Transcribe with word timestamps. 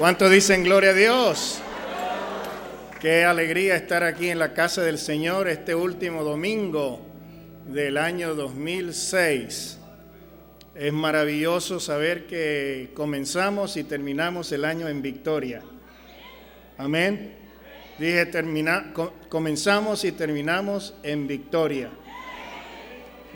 ¿Cuántos 0.00 0.30
dicen 0.30 0.64
gloria 0.64 0.92
a 0.92 0.94
Dios? 0.94 1.60
Qué 3.02 3.22
alegría 3.22 3.76
estar 3.76 4.02
aquí 4.02 4.30
en 4.30 4.38
la 4.38 4.54
casa 4.54 4.80
del 4.80 4.96
Señor 4.96 5.46
este 5.46 5.74
último 5.74 6.24
domingo 6.24 7.02
del 7.66 7.98
año 7.98 8.34
2006. 8.34 9.78
Es 10.74 10.92
maravilloso 10.94 11.80
saber 11.80 12.26
que 12.26 12.92
comenzamos 12.94 13.76
y 13.76 13.84
terminamos 13.84 14.50
el 14.52 14.64
año 14.64 14.88
en 14.88 15.02
victoria. 15.02 15.60
Amén. 16.78 17.34
Dije, 17.98 18.24
termina, 18.24 18.94
comenzamos 19.28 20.06
y 20.06 20.12
terminamos 20.12 20.94
en 21.02 21.26
victoria. 21.26 21.90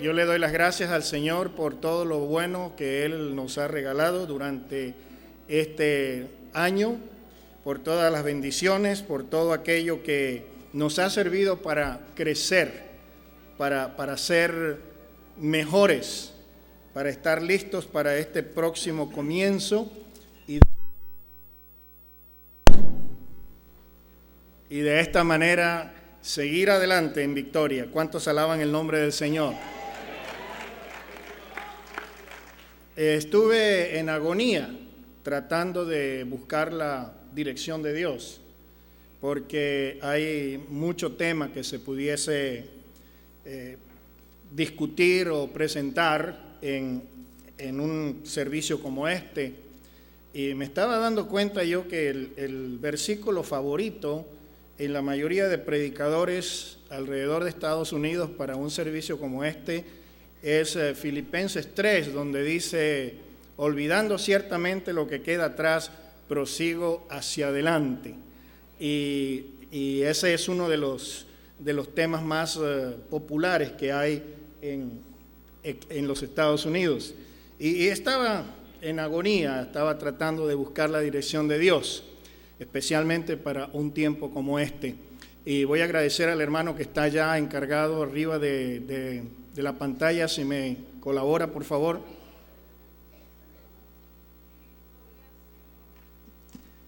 Yo 0.00 0.14
le 0.14 0.24
doy 0.24 0.38
las 0.38 0.52
gracias 0.52 0.90
al 0.92 1.02
Señor 1.02 1.50
por 1.50 1.78
todo 1.78 2.06
lo 2.06 2.20
bueno 2.20 2.72
que 2.74 3.04
Él 3.04 3.36
nos 3.36 3.58
ha 3.58 3.68
regalado 3.68 4.24
durante 4.26 4.94
este 5.46 6.26
año, 6.54 6.98
por 7.62 7.78
todas 7.78 8.10
las 8.12 8.24
bendiciones, 8.24 9.02
por 9.02 9.24
todo 9.24 9.52
aquello 9.52 10.02
que 10.02 10.46
nos 10.72 10.98
ha 10.98 11.10
servido 11.10 11.62
para 11.62 12.00
crecer, 12.14 12.82
para, 13.58 13.96
para 13.96 14.16
ser 14.16 14.78
mejores, 15.36 16.32
para 16.92 17.10
estar 17.10 17.42
listos 17.42 17.86
para 17.86 18.16
este 18.16 18.42
próximo 18.42 19.10
comienzo 19.10 19.90
y, 20.46 20.60
y 24.68 24.78
de 24.80 25.00
esta 25.00 25.24
manera 25.24 25.94
seguir 26.20 26.70
adelante 26.70 27.22
en 27.22 27.34
victoria. 27.34 27.88
¿Cuántos 27.90 28.28
alaban 28.28 28.60
el 28.60 28.70
nombre 28.70 28.98
del 28.98 29.12
Señor? 29.12 29.54
Estuve 32.96 33.98
en 33.98 34.08
agonía 34.08 34.70
tratando 35.24 35.86
de 35.86 36.22
buscar 36.24 36.72
la 36.72 37.14
dirección 37.34 37.82
de 37.82 37.94
Dios, 37.94 38.40
porque 39.20 39.98
hay 40.02 40.62
mucho 40.68 41.12
tema 41.12 41.50
que 41.50 41.64
se 41.64 41.78
pudiese 41.78 42.66
eh, 43.46 43.78
discutir 44.54 45.28
o 45.28 45.48
presentar 45.48 46.58
en, 46.60 47.02
en, 47.56 47.80
un 47.80 48.20
servicio 48.24 48.80
como 48.80 49.08
este. 49.08 49.54
Y 50.34 50.52
me 50.54 50.66
estaba 50.66 50.98
dando 50.98 51.26
cuenta 51.26 51.64
yo 51.64 51.88
que 51.88 52.10
el, 52.10 52.78
versículo 52.78 53.42
favorito 53.42 54.26
en 54.76 54.92
la 54.92 55.00
mayoría 55.00 55.48
de 55.48 55.56
predicadores 55.56 56.78
alrededor 56.90 57.44
de 57.44 57.50
Estados 57.50 57.94
Unidos 57.94 58.30
para 58.30 58.56
un 58.56 58.70
servicio 58.70 59.18
como 59.18 59.42
este 59.42 59.84
es 60.42 60.76
eh, 60.76 60.94
Filipenses 60.94 61.72
3, 61.74 62.12
donde 62.12 62.44
dice, 62.44 63.23
olvidando 63.56 64.18
ciertamente 64.18 64.92
lo 64.92 65.06
que 65.06 65.22
queda 65.22 65.46
atrás, 65.46 65.90
prosigo 66.28 67.06
hacia 67.10 67.48
adelante. 67.48 68.14
Y, 68.78 69.46
ese 70.02 70.34
es 70.34 70.48
uno 70.48 70.68
de 70.68 70.76
los, 70.76 71.26
de 71.58 71.72
los 71.72 71.96
temas 71.96 72.22
más 72.22 72.56
eh, 72.62 72.94
populares 73.10 73.72
que 73.72 73.92
hay 73.92 74.22
en, 74.62 75.00
en 75.64 76.06
los 76.06 76.22
Estados 76.22 76.64
Unidos. 76.64 77.12
Y, 77.58 77.88
estaba 77.88 78.44
en 78.80 79.00
agonía, 79.00 79.62
estaba 79.62 79.98
tratando 79.98 80.46
de 80.46 80.54
buscar 80.54 80.90
la 80.90 81.00
dirección 81.00 81.48
de 81.48 81.58
Dios, 81.58 82.04
especialmente 82.60 83.36
para 83.36 83.68
un 83.72 83.92
tiempo 83.92 84.30
como 84.30 84.60
este. 84.60 84.94
Y 85.44 85.64
voy 85.64 85.80
a 85.80 85.84
agradecer 85.84 86.28
al 86.28 86.40
hermano 86.40 86.76
que 86.76 86.84
está 86.84 87.08
ya 87.08 87.36
encargado 87.36 88.02
arriba 88.02 88.38
de 88.38 89.24
de 89.54 89.62
la 89.62 89.72
pantalla, 89.74 90.26
si 90.26 90.44
me 90.44 90.76
colabora, 91.00 91.52
por 91.52 91.64
favor. 91.64 92.00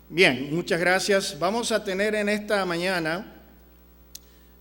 Bien, 0.09 0.55
muchas 0.55 0.79
gracias. 0.79 1.37
Vamos 1.37 1.73
a 1.73 1.83
tener 1.83 2.15
en 2.15 2.29
esta 2.29 2.65
mañana 2.65 3.27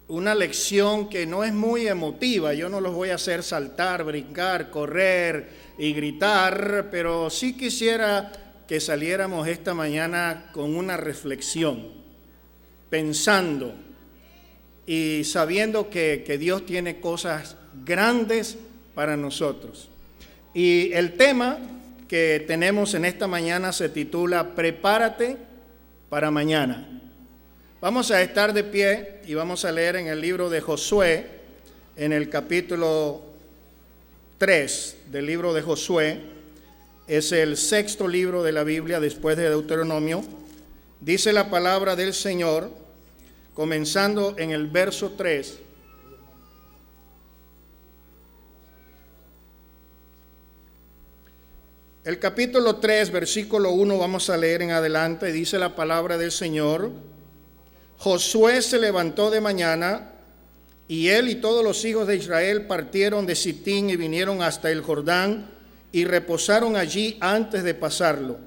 una 0.08 0.34
lección 0.34 1.08
que 1.08 1.28
no 1.28 1.44
es 1.44 1.54
muy 1.54 1.88
emotiva. 1.88 2.56
Yo 2.56 2.68
no 2.68 2.81
los 2.81 2.96
voy 2.96 3.12
a 3.12 3.16
hacer 3.16 3.44
saltar, 3.44 4.03
brincar, 4.03 4.72
correr 4.72 5.50
y 5.78 5.94
gritar, 5.94 6.88
pero 6.90 7.30
sí 7.30 7.56
quisiera 7.56 8.31
que 8.68 8.80
saliéramos 8.80 9.47
esta 9.47 9.75
mañana 9.75 10.50
con 10.52 10.75
una 10.75 10.97
reflexión, 10.97 11.92
pensando 12.90 13.75
y 14.88 15.25
sabiendo 15.25 15.92
que, 15.92 16.24
que 16.25 16.40
Dios 16.40 16.66
tiene 16.66 17.00
cosas 17.00 17.56
grandes 17.86 18.58
para 18.96 19.16
nosotros. 19.16 19.92
Y 20.56 20.92
el 20.94 21.14
tema 21.14 21.59
que 22.08 22.44
tenemos 22.48 22.94
en 22.94 23.06
esta 23.06 23.28
mañana 23.28 23.74
se 23.74 23.90
titula 23.90 24.56
Prepárate 24.56 25.38
para 26.10 26.32
mañana. 26.32 26.88
Vamos 27.82 28.12
a 28.12 28.22
estar 28.22 28.54
de 28.54 28.64
pie 28.64 29.22
y 29.26 29.34
vamos 29.34 29.66
a 29.66 29.72
leer 29.72 29.96
en 29.96 30.08
el 30.08 30.22
libro 30.22 30.50
de 30.50 30.62
Josué, 30.62 31.28
en 31.96 32.14
el 32.14 32.30
capítulo 32.30 33.22
3 34.38 34.98
del 35.12 35.26
libro 35.26 35.54
de 35.54 35.62
Josué. 35.62 36.22
Es 37.08 37.32
el 37.32 37.58
sexto 37.58 38.08
libro 38.08 38.44
de 38.44 38.52
la 38.52 38.64
Biblia 38.64 39.00
después 39.00 39.38
de 39.38 39.50
Deuteronomio. 39.50 40.24
Dice 41.02 41.34
la 41.34 41.50
palabra 41.50 41.96
del 41.96 42.14
Señor, 42.14 42.72
comenzando 43.54 44.36
en 44.38 44.52
el 44.52 44.68
verso 44.68 45.14
3. 45.18 45.60
El 52.06 52.20
capítulo 52.20 52.76
3, 52.76 53.10
versículo 53.10 53.72
1, 53.72 53.98
vamos 53.98 54.30
a 54.30 54.38
leer 54.38 54.62
en 54.62 54.70
adelante, 54.70 55.32
dice 55.32 55.58
la 55.58 55.74
palabra 55.74 56.20
del 56.20 56.32
Señor. 56.32 56.92
Josué 57.98 58.62
se 58.62 58.78
levantó 58.78 59.32
de 59.32 59.42
mañana 59.42 60.12
y 60.88 61.08
él 61.08 61.30
y 61.30 61.34
todos 61.34 61.64
los 61.64 61.84
hijos 61.84 62.06
de 62.06 62.18
Israel 62.18 62.68
partieron 62.68 63.26
de 63.26 63.34
Sitín 63.34 63.90
y 63.90 63.96
vinieron 63.96 64.44
hasta 64.44 64.70
el 64.70 64.82
Jordán 64.82 65.50
y 65.92 66.06
reposaron 66.06 66.78
allí 66.78 67.18
antes 67.22 67.64
de 67.64 67.74
pasarlo. 67.74 68.38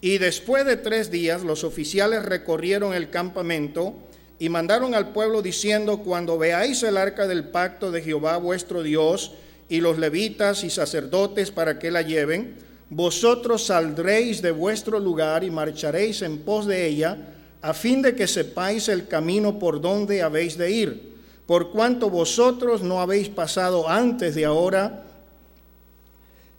Y 0.00 0.16
después 0.16 0.64
de 0.64 0.78
tres 0.78 1.10
días 1.10 1.42
los 1.42 1.64
oficiales 1.64 2.24
recorrieron 2.24 2.94
el 2.94 3.10
campamento 3.10 3.96
y 4.38 4.48
mandaron 4.48 4.94
al 4.94 5.12
pueblo 5.12 5.42
diciendo, 5.42 5.98
cuando 5.98 6.38
veáis 6.38 6.82
el 6.84 6.96
arca 6.96 7.26
del 7.26 7.50
pacto 7.50 7.90
de 7.90 8.00
Jehová 8.00 8.38
vuestro 8.38 8.82
Dios 8.82 9.32
y 9.68 9.82
los 9.82 9.98
levitas 9.98 10.64
y 10.64 10.70
sacerdotes 10.70 11.50
para 11.50 11.78
que 11.78 11.90
la 11.90 12.00
lleven, 12.00 12.66
vosotros 12.90 13.66
saldréis 13.66 14.40
de 14.40 14.50
vuestro 14.50 14.98
lugar 14.98 15.44
y 15.44 15.50
marcharéis 15.50 16.22
en 16.22 16.38
pos 16.38 16.66
de 16.66 16.86
ella, 16.86 17.34
a 17.60 17.74
fin 17.74 18.02
de 18.02 18.14
que 18.14 18.26
sepáis 18.26 18.88
el 18.88 19.08
camino 19.08 19.58
por 19.58 19.80
donde 19.80 20.22
habéis 20.22 20.56
de 20.56 20.70
ir, 20.70 21.14
por 21.46 21.70
cuanto 21.70 22.08
vosotros 22.08 22.82
no 22.82 23.00
habéis 23.00 23.28
pasado 23.28 23.88
antes 23.88 24.34
de 24.34 24.44
ahora 24.44 25.04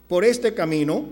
por 0.08 0.26
este 0.26 0.54
camino, 0.54 1.06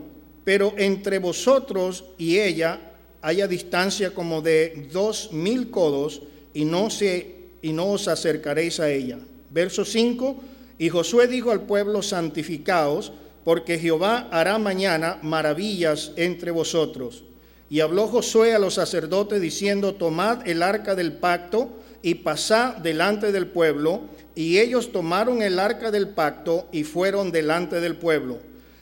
pero 0.43 0.73
entre 0.77 1.19
vosotros 1.19 2.03
y 2.17 2.39
ella 2.39 2.79
haya 3.21 3.47
distancia 3.47 4.13
como 4.13 4.41
de 4.41 4.87
dos 4.91 5.31
mil 5.31 5.69
codos, 5.69 6.21
y 6.53 6.65
no, 6.65 6.89
se, 6.89 7.35
y 7.61 7.71
no 7.71 7.91
os 7.91 8.07
acercaréis 8.07 8.79
a 8.79 8.89
ella. 8.89 9.19
Verso 9.51 9.85
5, 9.85 10.37
y 10.79 10.89
Josué 10.89 11.27
dijo 11.27 11.51
al 11.51 11.61
pueblo, 11.61 12.01
santificaos, 12.01 13.11
porque 13.47 13.79
Jehová 13.79 14.27
hará 14.29 14.57
mañana 14.57 15.19
maravillas 15.21 16.11
entre 16.17 16.51
vosotros. 16.51 17.23
Y 17.69 17.79
habló 17.79 18.09
Josué 18.09 18.53
a 18.53 18.59
los 18.59 18.73
sacerdotes 18.73 19.39
diciendo, 19.39 19.95
tomad 19.95 20.45
el 20.45 20.61
arca 20.61 20.95
del 20.95 21.13
pacto 21.13 21.69
y 22.01 22.15
pasad 22.15 22.75
delante 22.75 23.31
del 23.31 23.47
pueblo. 23.47 24.01
Y 24.35 24.59
ellos 24.59 24.91
tomaron 24.91 25.41
el 25.41 25.59
arca 25.59 25.91
del 25.91 26.09
pacto 26.09 26.67
y 26.73 26.83
fueron 26.83 27.31
delante 27.31 27.79
del 27.79 27.95
pueblo. 27.95 28.39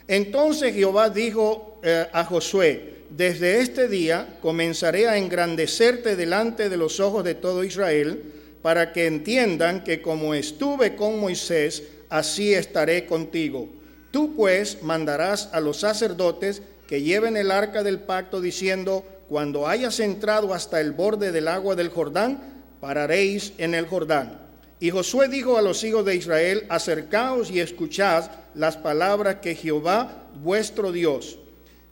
Entonces 0.07 0.73
Jehová 0.73 1.11
dijo 1.11 1.79
eh, 1.83 2.07
a 2.11 2.25
Josué, 2.25 3.03
desde 3.11 3.59
este 3.59 3.87
día 3.87 4.39
comenzaré 4.41 5.07
a 5.07 5.19
engrandecerte 5.19 6.15
delante 6.15 6.69
de 6.69 6.77
los 6.77 6.99
ojos 6.99 7.23
de 7.23 7.35
todo 7.35 7.63
Israel, 7.63 8.33
para 8.63 8.93
que 8.93 9.05
entiendan 9.05 9.83
que 9.83 10.01
como 10.01 10.33
estuve 10.33 10.95
con 10.95 11.19
Moisés, 11.19 11.83
así 12.09 12.55
estaré 12.55 13.05
contigo. 13.05 13.74
Tú 14.15 14.33
pues 14.33 14.81
mandarás 14.81 15.49
a 15.51 15.59
los 15.59 15.81
sacerdotes 15.81 16.61
que 16.87 17.01
lleven 17.01 17.35
el 17.35 17.51
arca 17.51 17.83
del 17.83 17.99
pacto 17.99 18.39
diciendo, 18.39 19.03
cuando 19.27 19.67
hayas 19.67 19.99
entrado 19.99 20.53
hasta 20.53 20.79
el 20.79 20.93
borde 20.93 21.33
del 21.33 21.49
agua 21.49 21.75
del 21.75 21.89
Jordán, 21.89 22.63
pararéis 22.79 23.51
en 23.57 23.75
el 23.75 23.87
Jordán. 23.87 24.39
Y 24.79 24.89
Josué 24.89 25.27
dijo 25.27 25.57
a 25.57 25.61
los 25.61 25.83
hijos 25.83 26.05
de 26.05 26.15
Israel, 26.15 26.65
acercaos 26.69 27.51
y 27.51 27.59
escuchad 27.59 28.31
las 28.53 28.77
palabras 28.77 29.39
que 29.41 29.53
Jehová 29.53 30.29
vuestro 30.41 30.93
Dios. 30.93 31.37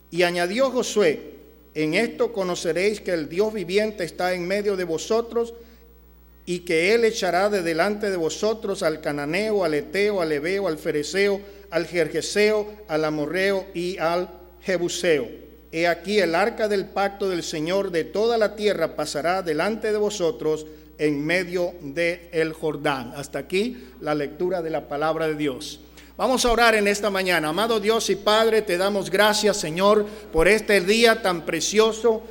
Y 0.10 0.24
añadió 0.24 0.72
Josué, 0.72 1.40
en 1.74 1.94
esto 1.94 2.32
conoceréis 2.32 3.02
que 3.02 3.12
el 3.12 3.28
Dios 3.28 3.52
viviente 3.52 4.06
está 4.06 4.32
en 4.34 4.48
medio 4.48 4.78
de 4.78 4.86
vosotros 4.86 5.56
y 6.46 6.60
que 6.60 6.94
él 6.94 7.04
echará 7.04 7.50
de 7.50 7.62
delante 7.64 8.10
de 8.10 8.16
vosotros 8.18 8.82
al 8.82 9.02
cananeo, 9.02 9.66
al 9.66 9.74
eteo, 9.74 10.22
al 10.22 10.32
ebeo, 10.32 10.70
al 10.70 10.78
fereceo, 10.78 11.42
al 11.74 11.88
jerjeseo, 11.88 12.72
al 12.88 13.04
amorreo 13.04 13.66
y 13.74 13.98
al 13.98 14.30
jebuseo. 14.62 15.28
he 15.72 15.88
aquí 15.88 16.20
el 16.20 16.36
arca 16.36 16.68
del 16.68 16.86
pacto 16.86 17.30
del 17.30 17.42
Señor 17.42 17.90
de 17.90 18.04
toda 18.04 18.38
la 18.38 18.56
tierra 18.56 18.96
pasará 18.96 19.42
delante 19.42 19.92
de 19.92 19.98
vosotros 19.98 20.68
en 21.00 21.26
medio 21.26 21.74
del 21.82 22.30
el 22.32 22.54
Jordán. 22.54 23.14
Hasta 23.16 23.40
aquí 23.40 23.86
la 24.00 24.14
lectura 24.14 24.62
de 24.62 24.70
la 24.70 24.88
palabra 24.88 25.28
de 25.28 25.34
Dios. 25.34 25.80
Vamos 26.16 26.46
a 26.46 26.52
orar 26.52 26.76
en 26.76 26.88
esta 26.88 27.10
mañana. 27.10 27.50
Amado 27.50 27.80
Dios 27.80 28.08
y 28.12 28.16
Padre, 28.16 28.62
te 28.62 28.78
damos 28.78 29.10
gracias, 29.10 29.58
Señor, 29.58 30.06
por 30.32 30.48
este 30.48 30.80
día 30.80 31.24
tan 31.24 31.44
precioso 31.44 32.22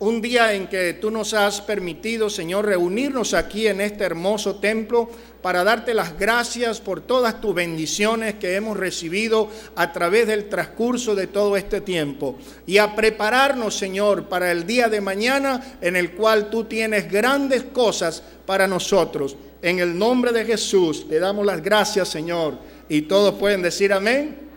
un 0.00 0.22
día 0.22 0.54
en 0.54 0.66
que 0.66 0.94
tú 0.94 1.10
nos 1.10 1.34
has 1.34 1.60
permitido, 1.60 2.30
Señor, 2.30 2.64
reunirnos 2.64 3.34
aquí 3.34 3.66
en 3.66 3.82
este 3.82 4.02
hermoso 4.02 4.56
templo 4.56 5.10
para 5.42 5.62
darte 5.62 5.92
las 5.92 6.18
gracias 6.18 6.80
por 6.80 7.02
todas 7.02 7.42
tus 7.42 7.54
bendiciones 7.54 8.36
que 8.36 8.54
hemos 8.54 8.78
recibido 8.78 9.50
a 9.76 9.92
través 9.92 10.26
del 10.26 10.48
transcurso 10.48 11.14
de 11.14 11.26
todo 11.26 11.54
este 11.54 11.82
tiempo 11.82 12.38
y 12.66 12.78
a 12.78 12.96
prepararnos, 12.96 13.76
Señor, 13.76 14.30
para 14.30 14.50
el 14.50 14.66
día 14.66 14.88
de 14.88 15.02
mañana 15.02 15.76
en 15.82 15.96
el 15.96 16.12
cual 16.12 16.48
tú 16.48 16.64
tienes 16.64 17.10
grandes 17.10 17.64
cosas 17.64 18.22
para 18.46 18.66
nosotros. 18.66 19.36
En 19.60 19.80
el 19.80 19.98
nombre 19.98 20.32
de 20.32 20.46
Jesús 20.46 21.06
te 21.10 21.18
damos 21.18 21.44
las 21.44 21.62
gracias, 21.62 22.08
Señor, 22.08 22.54
y 22.88 23.02
todos 23.02 23.34
pueden 23.34 23.60
decir 23.60 23.92
amén. 23.92 24.48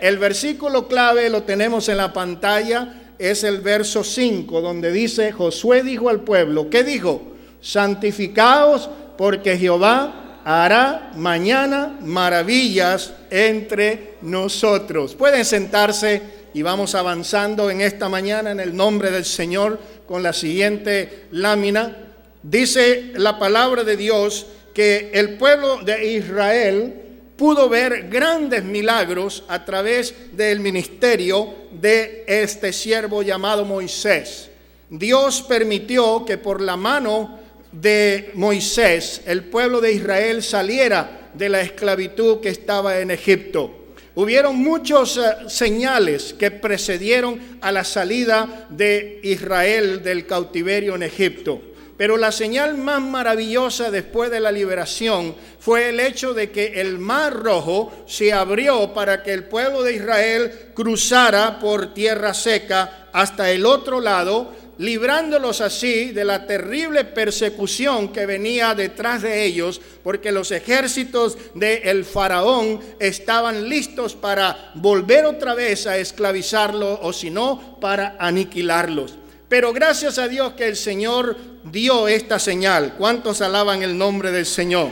El 0.00 0.16
versículo 0.16 0.88
clave 0.88 1.28
lo 1.28 1.42
tenemos 1.42 1.90
en 1.90 1.98
la 1.98 2.14
pantalla 2.14 2.99
es 3.20 3.44
el 3.44 3.60
verso 3.60 4.02
5, 4.02 4.62
donde 4.62 4.90
dice, 4.90 5.30
Josué 5.30 5.82
dijo 5.82 6.08
al 6.08 6.22
pueblo, 6.22 6.70
¿qué 6.70 6.82
dijo? 6.82 7.20
Santificaos 7.60 8.88
porque 9.18 9.58
Jehová 9.58 10.40
hará 10.42 11.12
mañana 11.16 11.98
maravillas 12.00 13.12
entre 13.30 14.14
nosotros. 14.22 15.14
Pueden 15.14 15.44
sentarse 15.44 16.22
y 16.54 16.62
vamos 16.62 16.94
avanzando 16.94 17.70
en 17.70 17.82
esta 17.82 18.08
mañana 18.08 18.52
en 18.52 18.60
el 18.60 18.74
nombre 18.74 19.10
del 19.10 19.26
Señor 19.26 19.78
con 20.08 20.22
la 20.22 20.32
siguiente 20.32 21.26
lámina. 21.30 21.96
Dice 22.42 23.12
la 23.16 23.38
palabra 23.38 23.84
de 23.84 23.98
Dios 23.98 24.46
que 24.72 25.10
el 25.12 25.36
pueblo 25.36 25.82
de 25.82 26.14
Israel 26.14 26.99
pudo 27.40 27.70
ver 27.70 28.10
grandes 28.10 28.62
milagros 28.64 29.44
a 29.48 29.64
través 29.64 30.14
del 30.36 30.60
ministerio 30.60 31.54
de 31.72 32.22
este 32.26 32.70
siervo 32.70 33.22
llamado 33.22 33.64
Moisés. 33.64 34.50
Dios 34.90 35.40
permitió 35.48 36.26
que 36.26 36.36
por 36.36 36.60
la 36.60 36.76
mano 36.76 37.38
de 37.72 38.30
Moisés 38.34 39.22
el 39.24 39.44
pueblo 39.44 39.80
de 39.80 39.90
Israel 39.90 40.42
saliera 40.42 41.30
de 41.32 41.48
la 41.48 41.62
esclavitud 41.62 42.40
que 42.40 42.50
estaba 42.50 42.98
en 42.98 43.10
Egipto. 43.10 43.74
Hubieron 44.14 44.56
muchos 44.56 45.16
eh, 45.16 45.48
señales 45.48 46.34
que 46.34 46.50
precedieron 46.50 47.40
a 47.62 47.72
la 47.72 47.84
salida 47.84 48.66
de 48.68 49.18
Israel 49.22 50.02
del 50.02 50.26
cautiverio 50.26 50.94
en 50.94 51.04
Egipto. 51.04 51.62
Pero 52.00 52.16
la 52.16 52.32
señal 52.32 52.78
más 52.78 53.02
maravillosa 53.02 53.90
después 53.90 54.30
de 54.30 54.40
la 54.40 54.50
liberación 54.50 55.34
fue 55.58 55.90
el 55.90 56.00
hecho 56.00 56.32
de 56.32 56.50
que 56.50 56.80
el 56.80 56.98
mar 56.98 57.34
rojo 57.34 57.92
se 58.06 58.32
abrió 58.32 58.94
para 58.94 59.22
que 59.22 59.34
el 59.34 59.44
pueblo 59.44 59.82
de 59.82 59.96
Israel 59.96 60.70
cruzara 60.72 61.58
por 61.58 61.92
tierra 61.92 62.32
seca 62.32 63.10
hasta 63.12 63.50
el 63.50 63.66
otro 63.66 64.00
lado, 64.00 64.50
librándolos 64.78 65.60
así 65.60 66.12
de 66.12 66.24
la 66.24 66.46
terrible 66.46 67.04
persecución 67.04 68.14
que 68.14 68.24
venía 68.24 68.74
detrás 68.74 69.20
de 69.20 69.44
ellos, 69.44 69.78
porque 70.02 70.32
los 70.32 70.52
ejércitos 70.52 71.36
del 71.54 72.06
faraón 72.06 72.80
estaban 72.98 73.68
listos 73.68 74.14
para 74.14 74.72
volver 74.74 75.26
otra 75.26 75.52
vez 75.52 75.86
a 75.86 75.98
esclavizarlos 75.98 76.98
o 77.02 77.12
si 77.12 77.28
no, 77.28 77.78
para 77.78 78.16
aniquilarlos. 78.18 79.16
Pero 79.50 79.72
gracias 79.72 80.16
a 80.18 80.28
Dios 80.28 80.52
que 80.52 80.68
el 80.68 80.76
Señor 80.76 81.36
dio 81.64 82.08
esta 82.08 82.38
señal. 82.38 82.94
¿Cuántos 82.96 83.40
alaban 83.40 83.82
el 83.82 83.96
nombre 83.96 84.30
del 84.30 84.46
Señor? 84.46 84.88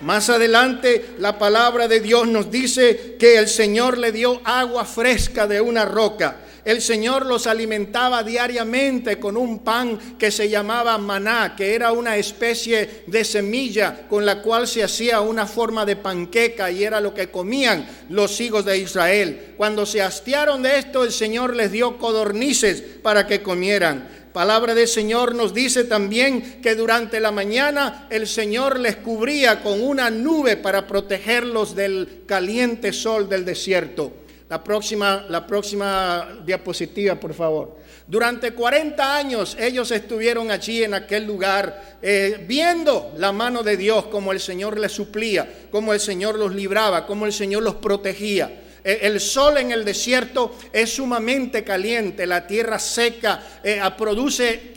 Más 0.00 0.28
adelante 0.28 1.14
la 1.18 1.38
palabra 1.38 1.88
de 1.88 2.00
Dios 2.00 2.26
nos 2.26 2.50
dice 2.50 3.16
que 3.18 3.38
el 3.38 3.48
Señor 3.48 3.96
le 3.98 4.12
dio 4.12 4.40
agua 4.44 4.84
fresca 4.84 5.46
de 5.46 5.60
una 5.60 5.84
roca 5.84 6.36
el 6.64 6.80
Señor 6.80 7.26
los 7.26 7.46
alimentaba 7.46 8.22
diariamente 8.22 9.18
con 9.18 9.36
un 9.36 9.60
pan 9.60 10.16
que 10.18 10.30
se 10.30 10.48
llamaba 10.48 10.96
maná, 10.98 11.54
que 11.56 11.74
era 11.74 11.92
una 11.92 12.16
especie 12.16 13.04
de 13.06 13.24
semilla 13.24 14.06
con 14.08 14.24
la 14.24 14.40
cual 14.40 14.66
se 14.66 14.82
hacía 14.82 15.20
una 15.20 15.46
forma 15.46 15.84
de 15.84 15.96
panqueca 15.96 16.70
y 16.70 16.84
era 16.84 17.00
lo 17.00 17.12
que 17.12 17.30
comían 17.30 17.86
los 18.08 18.40
hijos 18.40 18.64
de 18.64 18.78
Israel. 18.78 19.54
Cuando 19.56 19.84
se 19.84 20.00
hastiaron 20.00 20.62
de 20.62 20.78
esto, 20.78 21.04
el 21.04 21.12
Señor 21.12 21.54
les 21.54 21.70
dio 21.70 21.98
codornices 21.98 22.82
para 23.02 23.26
que 23.26 23.42
comieran. 23.42 24.08
Palabra 24.32 24.74
del 24.74 24.88
Señor 24.88 25.36
nos 25.36 25.54
dice 25.54 25.84
también 25.84 26.60
que 26.60 26.74
durante 26.74 27.20
la 27.20 27.30
mañana 27.30 28.08
el 28.10 28.26
Señor 28.26 28.80
les 28.80 28.96
cubría 28.96 29.62
con 29.62 29.80
una 29.80 30.10
nube 30.10 30.56
para 30.56 30.88
protegerlos 30.88 31.76
del 31.76 32.22
caliente 32.26 32.92
sol 32.92 33.28
del 33.28 33.44
desierto. 33.44 34.23
La 34.54 34.62
próxima, 34.62 35.26
la 35.30 35.44
próxima 35.44 36.28
diapositiva, 36.46 37.16
por 37.16 37.34
favor. 37.34 37.76
Durante 38.06 38.52
40 38.52 39.16
años 39.16 39.56
ellos 39.58 39.90
estuvieron 39.90 40.52
allí 40.52 40.84
en 40.84 40.94
aquel 40.94 41.24
lugar 41.24 41.98
eh, 42.00 42.44
viendo 42.46 43.12
la 43.18 43.32
mano 43.32 43.64
de 43.64 43.76
Dios, 43.76 44.06
como 44.06 44.30
el 44.30 44.38
Señor 44.38 44.78
les 44.78 44.92
suplía, 44.92 45.66
como 45.72 45.92
el 45.92 45.98
Señor 45.98 46.38
los 46.38 46.54
libraba, 46.54 47.04
como 47.04 47.26
el 47.26 47.32
Señor 47.32 47.64
los 47.64 47.74
protegía. 47.74 48.62
E, 48.84 49.00
el 49.02 49.18
sol 49.18 49.56
en 49.56 49.72
el 49.72 49.84
desierto 49.84 50.54
es 50.72 50.94
sumamente 50.94 51.64
caliente, 51.64 52.24
la 52.24 52.46
tierra 52.46 52.78
seca 52.78 53.60
eh, 53.64 53.80
produce 53.98 54.72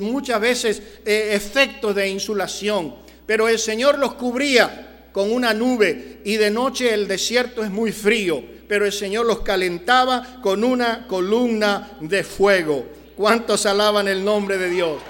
muchas 0.00 0.38
veces 0.38 0.82
eh, 1.06 1.30
efectos 1.32 1.94
de 1.94 2.10
insulación, 2.10 2.94
pero 3.24 3.48
el 3.48 3.58
Señor 3.58 3.98
los 3.98 4.16
cubría 4.16 4.93
con 5.14 5.32
una 5.32 5.54
nube 5.54 6.20
y 6.24 6.36
de 6.36 6.50
noche 6.50 6.92
el 6.92 7.08
desierto 7.08 7.64
es 7.64 7.70
muy 7.70 7.90
frío 7.90 8.52
pero 8.68 8.86
el 8.86 8.92
Señor 8.92 9.26
los 9.26 9.40
calentaba 9.40 10.40
con 10.42 10.64
una 10.64 11.06
columna 11.06 11.92
de 12.00 12.24
fuego. 12.24 12.86
¿Cuántos 13.16 13.66
alaban 13.66 14.08
el 14.08 14.24
nombre 14.24 14.58
de 14.58 14.70
Dios? 14.70 15.00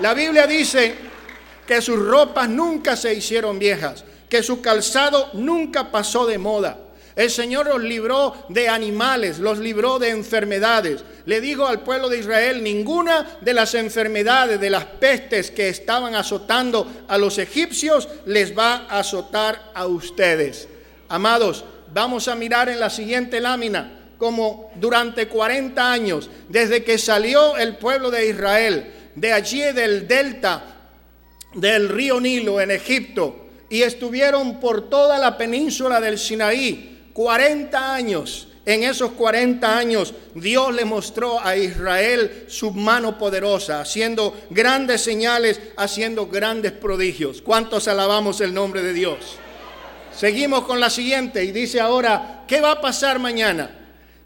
La 0.00 0.14
Biblia 0.14 0.46
dice 0.46 0.94
que 1.66 1.80
sus 1.80 1.98
ropas 1.98 2.48
nunca 2.48 2.96
se 2.96 3.14
hicieron 3.14 3.58
viejas, 3.58 4.04
que 4.28 4.42
su 4.42 4.60
calzado 4.60 5.30
nunca 5.34 5.90
pasó 5.92 6.26
de 6.26 6.38
moda. 6.38 6.78
El 7.14 7.30
Señor 7.30 7.66
los 7.66 7.82
libró 7.82 8.34
de 8.48 8.68
animales, 8.68 9.38
los 9.38 9.58
libró 9.58 9.98
de 9.98 10.10
enfermedades. 10.10 11.04
Le 11.26 11.40
dijo 11.40 11.66
al 11.66 11.80
pueblo 11.80 12.08
de 12.08 12.18
Israel, 12.18 12.62
ninguna 12.62 13.38
de 13.40 13.52
las 13.52 13.74
enfermedades, 13.74 14.58
de 14.58 14.70
las 14.70 14.84
pestes 14.84 15.50
que 15.50 15.68
estaban 15.68 16.14
azotando 16.14 17.04
a 17.08 17.18
los 17.18 17.38
egipcios, 17.38 18.08
les 18.24 18.56
va 18.56 18.86
a 18.88 19.00
azotar 19.00 19.72
a 19.74 19.86
ustedes. 19.86 20.68
Amados, 21.08 21.64
vamos 21.92 22.28
a 22.28 22.34
mirar 22.34 22.70
en 22.70 22.80
la 22.80 22.88
siguiente 22.88 23.40
lámina 23.40 23.98
como 24.16 24.70
durante 24.76 25.26
40 25.26 25.92
años, 25.92 26.30
desde 26.48 26.84
que 26.84 26.96
salió 26.96 27.56
el 27.56 27.76
pueblo 27.76 28.08
de 28.08 28.28
Israel, 28.28 28.86
de 29.16 29.32
allí 29.32 29.60
del 29.72 30.06
delta 30.06 30.62
del 31.54 31.88
río 31.88 32.20
Nilo 32.20 32.60
en 32.60 32.70
Egipto, 32.70 33.46
y 33.68 33.82
estuvieron 33.82 34.60
por 34.60 34.88
toda 34.88 35.18
la 35.18 35.36
península 35.36 36.00
del 36.00 36.18
Sinaí, 36.18 36.91
40 37.12 37.94
años. 37.94 38.48
En 38.64 38.84
esos 38.84 39.12
40 39.12 39.76
años 39.76 40.14
Dios 40.36 40.72
le 40.72 40.84
mostró 40.84 41.40
a 41.40 41.56
Israel 41.56 42.44
su 42.46 42.70
mano 42.70 43.18
poderosa, 43.18 43.80
haciendo 43.80 44.40
grandes 44.50 45.02
señales, 45.02 45.60
haciendo 45.76 46.28
grandes 46.28 46.70
prodigios. 46.72 47.42
¿Cuántos 47.42 47.88
alabamos 47.88 48.40
el 48.40 48.54
nombre 48.54 48.82
de 48.82 48.92
Dios? 48.92 49.18
Seguimos 50.16 50.64
con 50.64 50.78
la 50.78 50.90
siguiente 50.90 51.42
y 51.44 51.52
dice 51.52 51.80
ahora, 51.80 52.44
¿qué 52.46 52.60
va 52.60 52.72
a 52.72 52.80
pasar 52.80 53.18
mañana? 53.18 53.70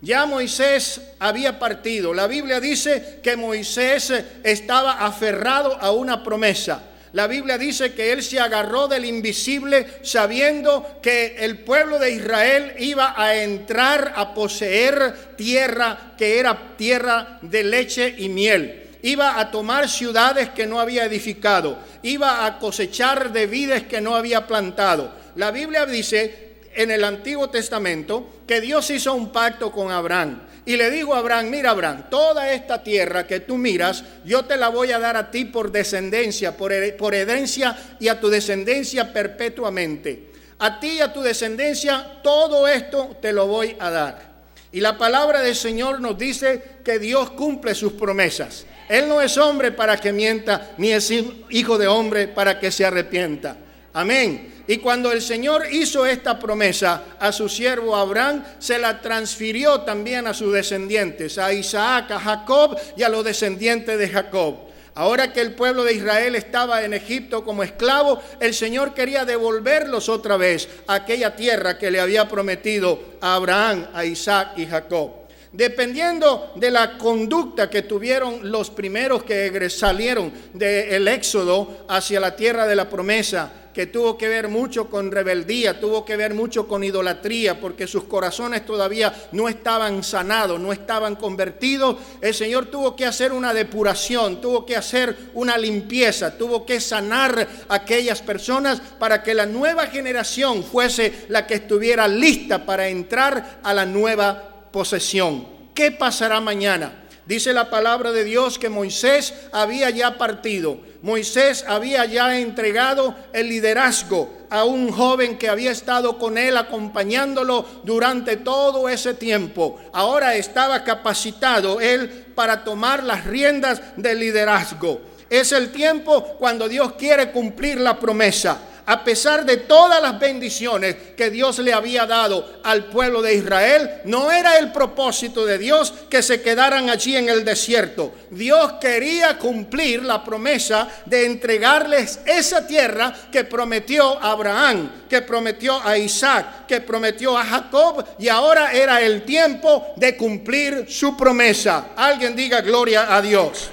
Ya 0.03 0.27
Moisés 0.27 1.01
había 1.19 1.59
partido. 1.59 2.13
La 2.13 2.27
Biblia 2.27 2.61
dice 2.61 3.21
que 3.23 3.37
Moisés 3.37 4.13
estaba 4.43 4.93
aferrado 5.07 5.81
a 5.81 5.93
una 5.93 6.23
promesa. 6.23 6.83
La 7.13 7.27
Biblia 7.27 7.57
dice 7.57 7.95
que 7.95 8.13
él 8.13 8.23
se 8.23 8.41
agarró 8.41 8.89
del 8.89 9.05
invisible 9.05 9.87
sabiendo 10.03 10.99
que 11.03 11.37
el 11.39 11.59
pueblo 11.59 11.99
de 11.99 12.11
Israel 12.13 12.75
iba 12.79 13.15
a 13.17 13.37
entrar 13.37 14.13
a 14.17 14.35
poseer 14.35 15.37
tierra 15.37 16.15
que 16.19 16.39
era 16.39 16.77
tierra 16.77 17.39
de 17.43 17.65
leche 17.65 18.15
y 18.19 18.29
miel 18.29 18.83
iba 19.03 19.39
a 19.39 19.53
tomar 19.53 19.89
ciudades 19.89 20.49
que 20.51 20.67
no 20.67 20.81
había 20.81 21.05
edificado, 21.05 21.79
iba 22.03 22.45
a 22.45 22.59
cosechar 22.59 23.33
de 23.33 23.47
vides 23.47 23.85
que 23.85 24.01
no 24.01 24.17
había 24.17 24.49
plantado. 24.49 25.13
La 25.37 25.53
Biblia 25.53 25.87
dice 25.87 26.47
en 26.75 26.91
el 26.91 27.05
Antiguo 27.05 27.49
Testamento 27.49 28.29
que 28.49 28.61
Dios 28.61 28.91
hizo 28.91 29.15
un 29.15 29.31
pacto 29.31 29.71
con 29.71 29.93
Abraham. 29.93 30.41
Y 30.67 30.77
le 30.77 30.91
digo 30.91 31.15
a 31.15 31.19
Abraham, 31.19 31.49
mira 31.49 31.71
Abraham, 31.71 32.11
toda 32.11 32.53
esta 32.53 32.83
tierra 32.83 33.25
que 33.25 33.39
tú 33.39 33.57
miras, 33.57 34.03
yo 34.25 34.45
te 34.45 34.57
la 34.57 34.69
voy 34.69 34.91
a 34.91 34.99
dar 34.99 35.17
a 35.17 35.31
ti 35.31 35.45
por 35.45 35.71
descendencia, 35.71 36.57
por, 36.57 36.73
por 36.97 37.15
herencia 37.15 37.97
y 38.01 38.09
a 38.09 38.21
tu 38.21 38.29
descendencia 38.29 39.13
perpetuamente. 39.13 40.33
A 40.59 40.81
ti 40.81 40.95
y 40.95 41.01
a 41.01 41.13
tu 41.13 41.23
descendencia 41.23 42.21
todo 42.21 42.67
esto 42.67 43.17
te 43.23 43.33
lo 43.33 43.47
voy 43.47 43.77
a 43.79 43.91
dar. 43.91 44.37
Y 44.73 44.81
la 44.81 44.99
palabra 44.99 45.41
del 45.41 45.55
Señor 45.55 46.01
nos 46.01 46.19
dice 46.19 46.63
que 46.85 46.99
Dios 46.99 47.31
cumple 47.31 47.73
sus 47.77 47.93
promesas. 47.93 48.67
Él 48.89 49.09
no 49.09 49.23
es 49.23 49.39
hombre 49.39 49.71
para 49.71 49.97
que 49.97 50.13
mienta, 50.13 50.73
ni 50.79 50.91
es 50.91 51.13
hijo 51.51 51.79
de 51.79 51.87
hombre 51.87 52.27
para 52.27 52.59
que 52.59 52.73
se 52.73 52.85
arrepienta. 52.85 53.57
Amén. 53.93 54.56
Y 54.69 54.79
cuando 54.79 55.13
el 55.13 55.23
Señor 55.23 55.67
hizo 55.71 56.05
esta 56.07 56.39
promesa 56.39 57.03
a 57.21 57.31
su 57.31 57.49
siervo 57.49 57.95
Abraham, 57.95 58.45
se 58.59 58.79
la 58.79 59.01
transfirió 59.01 59.83
también 59.83 60.27
a 60.27 60.35
sus 60.35 60.53
descendientes, 60.53 61.39
a 61.39 61.53
Isaac, 61.53 62.11
a 62.11 62.19
Jacob 62.19 62.77
y 62.97 63.03
a 63.03 63.09
los 63.09 63.25
descendientes 63.25 63.99
de 63.99 64.09
Jacob. 64.09 64.67
Ahora 64.97 65.31
que 65.31 65.43
el 65.43 65.53
pueblo 65.53 65.85
de 65.85 65.93
Israel 65.93 66.35
estaba 66.37 66.83
en 66.83 66.95
Egipto 66.95 67.45
como 67.45 67.63
esclavo, 67.63 68.19
el 68.41 68.55
Señor 68.55 68.95
quería 68.95 69.27
devolverlos 69.27 70.09
otra 70.09 70.39
vez 70.39 70.69
a 70.87 70.95
aquella 70.95 71.37
tierra 71.37 71.79
que 71.79 71.91
le 71.91 72.01
había 72.01 72.27
prometido 72.29 72.99
a 73.21 73.35
Abraham, 73.35 73.89
a 73.93 74.07
Isaac 74.07 74.53
y 74.57 74.65
Jacob. 74.65 75.27
Dependiendo 75.53 76.53
de 76.57 76.71
la 76.71 76.97
conducta 76.97 77.69
que 77.69 77.83
tuvieron 77.83 78.51
los 78.51 78.71
primeros 78.71 79.23
que 79.23 79.69
salieron 79.69 80.33
del 80.55 81.07
éxodo 81.09 81.85
hacia 81.89 82.19
la 82.19 82.35
tierra 82.35 82.67
de 82.67 82.77
la 82.77 82.89
promesa, 82.89 83.53
que 83.77 83.89
tuvo 83.89 84.17
que 84.17 84.27
ver 84.27 84.49
mucho 84.49 84.89
con 84.89 85.13
rebeldía, 85.13 85.79
tuvo 85.79 86.03
que 86.03 86.17
ver 86.17 86.33
mucho 86.33 86.67
con 86.67 86.83
idolatría, 86.83 87.61
porque 87.61 87.87
sus 87.87 88.05
corazones 88.05 88.65
todavía 88.65 89.29
no 89.33 89.51
estaban 89.51 90.03
sanados, 90.03 90.59
no 90.59 90.73
estaban 90.73 91.15
convertidos. 91.15 91.99
El 92.23 92.33
Señor 92.33 92.71
tuvo 92.71 92.97
que 92.97 93.05
hacer 93.05 93.33
una 93.33 93.53
depuración, 93.53 94.41
tuvo 94.41 94.65
que 94.65 94.77
hacer 94.77 95.15
una 95.35 95.59
limpieza, 95.59 96.39
tuvo 96.39 96.65
que 96.65 96.81
sanar 96.81 97.47
a 97.69 97.75
aquellas 97.75 98.23
personas 98.23 98.81
para 98.99 99.23
que 99.23 99.35
la 99.35 99.45
nueva 99.45 99.89
generación 99.89 100.65
fuese 100.65 101.27
la 101.29 101.47
que 101.47 101.57
estuviera 101.57 102.09
lista 102.09 102.65
para 102.65 102.89
entrar 102.89 103.61
a 103.63 103.75
la 103.75 103.85
nueva 103.85 104.71
posesión. 104.73 105.47
¿Qué 105.75 105.91
pasará 105.93 106.41
mañana? 106.41 107.06
Dice 107.27 107.53
la 107.53 107.71
palabra 107.71 108.13
de 108.13 108.23
Dios 108.23 108.57
que 108.57 108.69
Moisés 108.69 109.35
había 109.51 109.91
ya 109.91 110.17
partido. 110.17 110.79
Moisés 111.03 111.65
había 111.67 112.05
ya 112.05 112.39
entregado 112.39 113.17
el 113.33 113.49
liderazgo 113.49 114.33
a 114.49 114.63
un 114.63 114.93
joven 114.93 115.37
que 115.37 115.49
había 115.49 115.73
estado 115.73 116.19
con 116.19 116.39
él 116.39 116.57
acompañándolo 116.57 117.67
durante 117.83 118.37
todo 118.37 118.89
ese 118.89 119.15
tiempo. 119.15 119.81
Ahora 119.93 120.37
estaba 120.37 120.85
capacitado 120.85 121.81
él 121.81 122.27
para 122.37 122.63
tomar 122.63 123.03
las 123.03 123.25
riendas 123.25 123.83
del 123.97 124.21
liderazgo. 124.21 125.01
Es 125.29 125.51
el 125.51 125.73
tiempo 125.73 126.23
cuando 126.39 126.69
Dios 126.69 126.93
quiere 126.93 127.33
cumplir 127.33 127.81
la 127.81 127.99
promesa 127.99 128.61
a 128.87 129.03
pesar 129.03 129.45
de 129.45 129.57
todas 129.59 130.01
las 130.01 130.19
bendiciones 130.19 130.97
que 131.17 131.29
Dios 131.29 131.59
le 131.59 131.73
había 131.73 132.07
dado 132.07 132.61
al 132.63 132.85
pueblo 132.87 133.21
de 133.21 133.35
Israel, 133.35 133.91
no 134.05 134.31
era 134.31 134.59
el 134.59 134.71
propósito 134.71 135.45
de 135.45 135.59
Dios 135.59 135.93
que 136.09 136.23
se 136.23 136.41
quedaran 136.41 136.89
allí 136.89 137.17
en 137.17 137.29
el 137.29 137.45
desierto. 137.45 138.13
Dios 138.31 138.75
quería 138.81 139.39
cumplir 139.39 140.03
la 140.03 140.23
promesa 140.23 140.89
de 141.05 141.27
entregarles 141.27 142.21
esa 142.25 142.67
tierra 142.67 143.13
que 143.33 143.45
prometió 143.45 144.23
a 144.23 144.31
Abraham, 144.31 144.91
que 145.09 145.21
prometió 145.23 145.81
a 145.85 145.99
Isaac, 145.99 146.67
que 146.69 146.81
prometió 146.81 147.37
a 147.37 147.45
Jacob 147.45 148.05
y 148.19 148.29
ahora 148.29 148.73
era 148.73 149.01
el 149.03 149.25
tiempo 149.25 149.89
de 149.97 150.17
cumplir 150.17 150.87
su 150.89 151.17
promesa. 151.17 151.89
Alguien 151.97 152.37
diga 152.37 152.61
gloria 152.61 153.15
a 153.15 153.21
Dios 153.21 153.71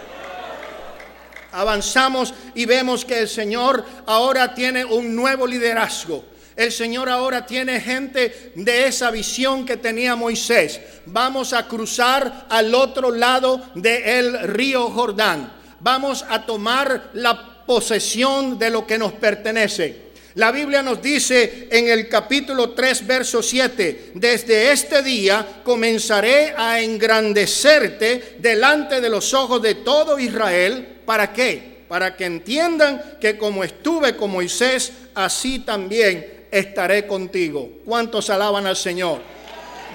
avanzamos 1.53 2.33
y 2.55 2.65
vemos 2.65 3.05
que 3.05 3.19
el 3.19 3.29
Señor 3.29 3.86
ahora 4.05 4.53
tiene 4.53 4.83
un 4.83 5.15
nuevo 5.15 5.48
liderazgo. 5.48 6.25
El 6.55 6.72
Señor 6.72 7.10
ahora 7.10 7.45
tiene 7.45 7.79
gente 7.79 8.51
de 8.55 8.88
esa 8.88 9.10
visión 9.10 9.65
que 9.65 9.77
tenía 9.77 10.15
Moisés. 10.15 10.79
Vamos 11.05 11.53
a 11.53 11.67
cruzar 11.67 12.48
al 12.50 12.75
otro 12.75 13.12
lado 13.12 13.62
del 13.75 14.39
río 14.50 14.89
Jordán. 14.89 15.51
Vamos 15.79 16.24
a 16.29 16.45
tomar 16.45 17.10
la 17.13 17.65
posesión 17.65 18.60
de 18.60 18.69
lo 18.69 18.86
que 18.86 18.98
nos 18.98 19.13
pertenece. 19.13 20.03
La 20.36 20.51
Biblia 20.51 20.81
nos 20.81 21.01
dice 21.01 21.67
en 21.72 21.89
el 21.89 22.10
capítulo 22.10 22.72
3, 22.72 23.05
verso 23.05 23.43
7, 23.43 24.12
desde 24.15 24.72
este 24.72 25.03
día 25.03 25.62
comenzaré 25.63 26.55
a 26.57 26.81
engrandecerte 26.81 28.38
delante 28.39 29.00
de 29.00 29.10
los 29.10 29.31
ojos 29.36 29.62
de 29.62 29.75
todo 29.75 30.17
Israel 30.17 30.93
¿Para 31.05 31.31
qué? 31.31 31.83
Para 31.88 32.15
que 32.15 32.25
entiendan 32.25 33.17
que 33.19 33.38
como 33.38 33.63
estuve 33.63 34.15
con 34.15 34.31
Moisés, 34.31 34.91
así 35.15 35.60
también 35.60 36.45
estaré 36.50 37.05
contigo. 37.07 37.69
¿Cuántos 37.86 38.29
alaban 38.29 38.65
al 38.65 38.75
Señor? 38.75 39.22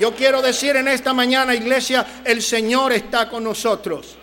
Yo 0.00 0.14
quiero 0.14 0.40
decir 0.40 0.76
en 0.76 0.88
esta 0.88 1.12
mañana, 1.12 1.54
iglesia, 1.54 2.06
el 2.24 2.40
Señor 2.42 2.92
está 2.92 3.28
con 3.28 3.42
nosotros. 3.42 4.16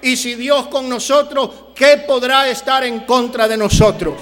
Y 0.00 0.16
si 0.16 0.34
Dios 0.34 0.68
con 0.68 0.88
nosotros, 0.88 1.50
¿qué 1.74 1.98
podrá 1.98 2.48
estar 2.48 2.82
en 2.84 3.00
contra 3.00 3.46
de 3.46 3.56
nosotros? 3.56 4.14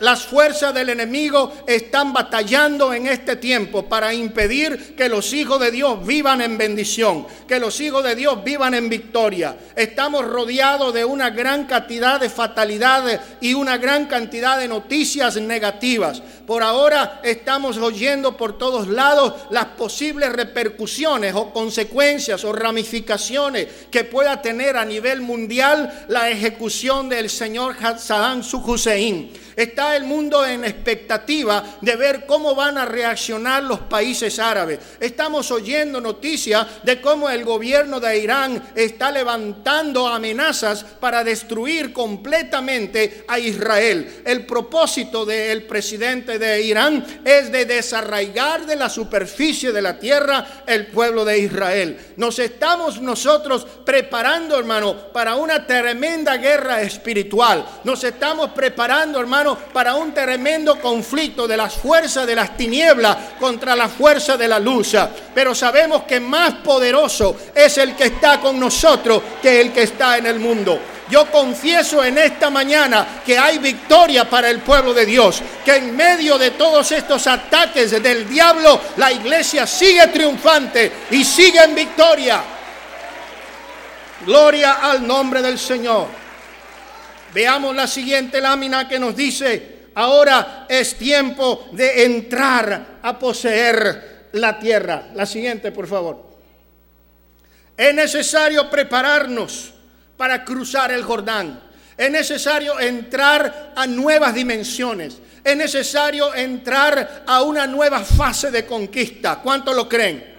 Las 0.00 0.26
fuerzas 0.26 0.74
del 0.74 0.90
enemigo 0.90 1.52
están 1.66 2.12
batallando 2.12 2.92
en 2.92 3.06
este 3.06 3.36
tiempo 3.36 3.88
para 3.88 4.12
impedir 4.12 4.94
que 4.94 5.08
los 5.08 5.32
hijos 5.32 5.58
de 5.58 5.70
Dios 5.70 6.06
vivan 6.06 6.42
en 6.42 6.58
bendición, 6.58 7.26
que 7.48 7.58
los 7.58 7.80
hijos 7.80 8.04
de 8.04 8.14
Dios 8.14 8.44
vivan 8.44 8.74
en 8.74 8.90
victoria. 8.90 9.56
Estamos 9.74 10.26
rodeados 10.26 10.92
de 10.92 11.04
una 11.04 11.30
gran 11.30 11.64
cantidad 11.64 12.20
de 12.20 12.28
fatalidades 12.28 13.20
y 13.40 13.54
una 13.54 13.78
gran 13.78 14.04
cantidad 14.04 14.58
de 14.58 14.68
noticias 14.68 15.36
negativas. 15.36 16.20
Por 16.46 16.62
ahora 16.62 17.20
estamos 17.24 17.78
oyendo 17.78 18.36
por 18.36 18.58
todos 18.58 18.88
lados 18.88 19.32
las 19.50 19.64
posibles 19.64 20.30
repercusiones 20.30 21.34
o 21.34 21.52
consecuencias 21.52 22.44
o 22.44 22.52
ramificaciones 22.52 23.66
que 23.90 24.04
pueda 24.04 24.42
tener 24.42 24.76
a 24.76 24.84
nivel 24.84 25.22
mundial 25.22 26.04
la 26.08 26.28
ejecución 26.28 27.08
del 27.08 27.30
señor 27.30 27.76
Saddam 27.98 28.42
Hussein. 28.66 29.45
Está 29.56 29.96
el 29.96 30.04
mundo 30.04 30.44
en 30.44 30.66
expectativa 30.66 31.78
de 31.80 31.96
ver 31.96 32.26
cómo 32.26 32.54
van 32.54 32.76
a 32.76 32.84
reaccionar 32.84 33.62
los 33.62 33.80
países 33.80 34.38
árabes. 34.38 34.78
Estamos 35.00 35.50
oyendo 35.50 35.98
noticias 35.98 36.66
de 36.82 37.00
cómo 37.00 37.30
el 37.30 37.42
gobierno 37.42 37.98
de 37.98 38.18
Irán 38.18 38.62
está 38.74 39.10
levantando 39.10 40.06
amenazas 40.08 40.84
para 40.84 41.24
destruir 41.24 41.94
completamente 41.94 43.24
a 43.26 43.38
Israel. 43.38 44.20
El 44.26 44.44
propósito 44.44 45.24
del 45.24 45.62
presidente 45.62 46.38
de 46.38 46.60
Irán 46.60 47.22
es 47.24 47.50
de 47.50 47.64
desarraigar 47.64 48.66
de 48.66 48.76
la 48.76 48.90
superficie 48.90 49.72
de 49.72 49.80
la 49.80 49.98
tierra 49.98 50.64
el 50.66 50.88
pueblo 50.88 51.24
de 51.24 51.38
Israel. 51.38 51.98
Nos 52.16 52.38
estamos 52.40 53.00
nosotros 53.00 53.66
preparando, 53.86 54.58
hermano, 54.58 55.10
para 55.14 55.36
una 55.36 55.66
tremenda 55.66 56.36
guerra 56.36 56.82
espiritual. 56.82 57.64
Nos 57.84 58.04
estamos 58.04 58.50
preparando, 58.50 59.18
hermano 59.18 59.45
para 59.54 59.94
un 59.94 60.12
tremendo 60.12 60.80
conflicto 60.80 61.46
de 61.46 61.56
las 61.56 61.74
fuerzas 61.74 62.26
de 62.26 62.34
las 62.34 62.56
tinieblas 62.56 63.16
contra 63.38 63.76
la 63.76 63.88
fuerza 63.88 64.36
de 64.36 64.48
la 64.48 64.58
luz. 64.58 64.96
Pero 65.34 65.54
sabemos 65.54 66.02
que 66.02 66.20
más 66.20 66.54
poderoso 66.54 67.36
es 67.54 67.78
el 67.78 67.94
que 67.94 68.04
está 68.04 68.40
con 68.40 68.58
nosotros 68.58 69.22
que 69.42 69.60
el 69.60 69.72
que 69.72 69.82
está 69.82 70.18
en 70.18 70.26
el 70.26 70.40
mundo. 70.40 70.80
Yo 71.08 71.30
confieso 71.30 72.04
en 72.04 72.18
esta 72.18 72.50
mañana 72.50 73.20
que 73.24 73.38
hay 73.38 73.58
victoria 73.58 74.28
para 74.28 74.50
el 74.50 74.58
pueblo 74.60 74.92
de 74.92 75.06
Dios, 75.06 75.40
que 75.64 75.76
en 75.76 75.94
medio 75.94 76.36
de 76.36 76.52
todos 76.52 76.90
estos 76.90 77.26
ataques 77.28 78.02
del 78.02 78.28
diablo, 78.28 78.80
la 78.96 79.12
iglesia 79.12 79.66
sigue 79.66 80.08
triunfante 80.08 80.90
y 81.10 81.24
sigue 81.24 81.62
en 81.62 81.74
victoria. 81.76 82.42
Gloria 84.24 84.78
al 84.82 85.06
nombre 85.06 85.42
del 85.42 85.58
Señor. 85.58 86.25
Veamos 87.34 87.74
la 87.74 87.86
siguiente 87.86 88.40
lámina 88.40 88.88
que 88.88 88.98
nos 88.98 89.14
dice, 89.14 89.88
ahora 89.94 90.66
es 90.68 90.96
tiempo 90.96 91.68
de 91.72 92.04
entrar 92.04 92.98
a 93.02 93.18
poseer 93.18 94.28
la 94.32 94.58
tierra. 94.58 95.08
La 95.14 95.26
siguiente, 95.26 95.72
por 95.72 95.86
favor. 95.86 96.26
Es 97.76 97.94
necesario 97.94 98.70
prepararnos 98.70 99.74
para 100.16 100.44
cruzar 100.44 100.90
el 100.92 101.02
Jordán. 101.02 101.60
Es 101.96 102.10
necesario 102.10 102.78
entrar 102.78 103.72
a 103.74 103.86
nuevas 103.86 104.34
dimensiones. 104.34 105.18
Es 105.42 105.56
necesario 105.56 106.34
entrar 106.34 107.24
a 107.26 107.42
una 107.42 107.66
nueva 107.66 108.00
fase 108.00 108.50
de 108.50 108.66
conquista. 108.66 109.40
¿Cuántos 109.42 109.74
lo 109.74 109.88
creen? 109.88 110.35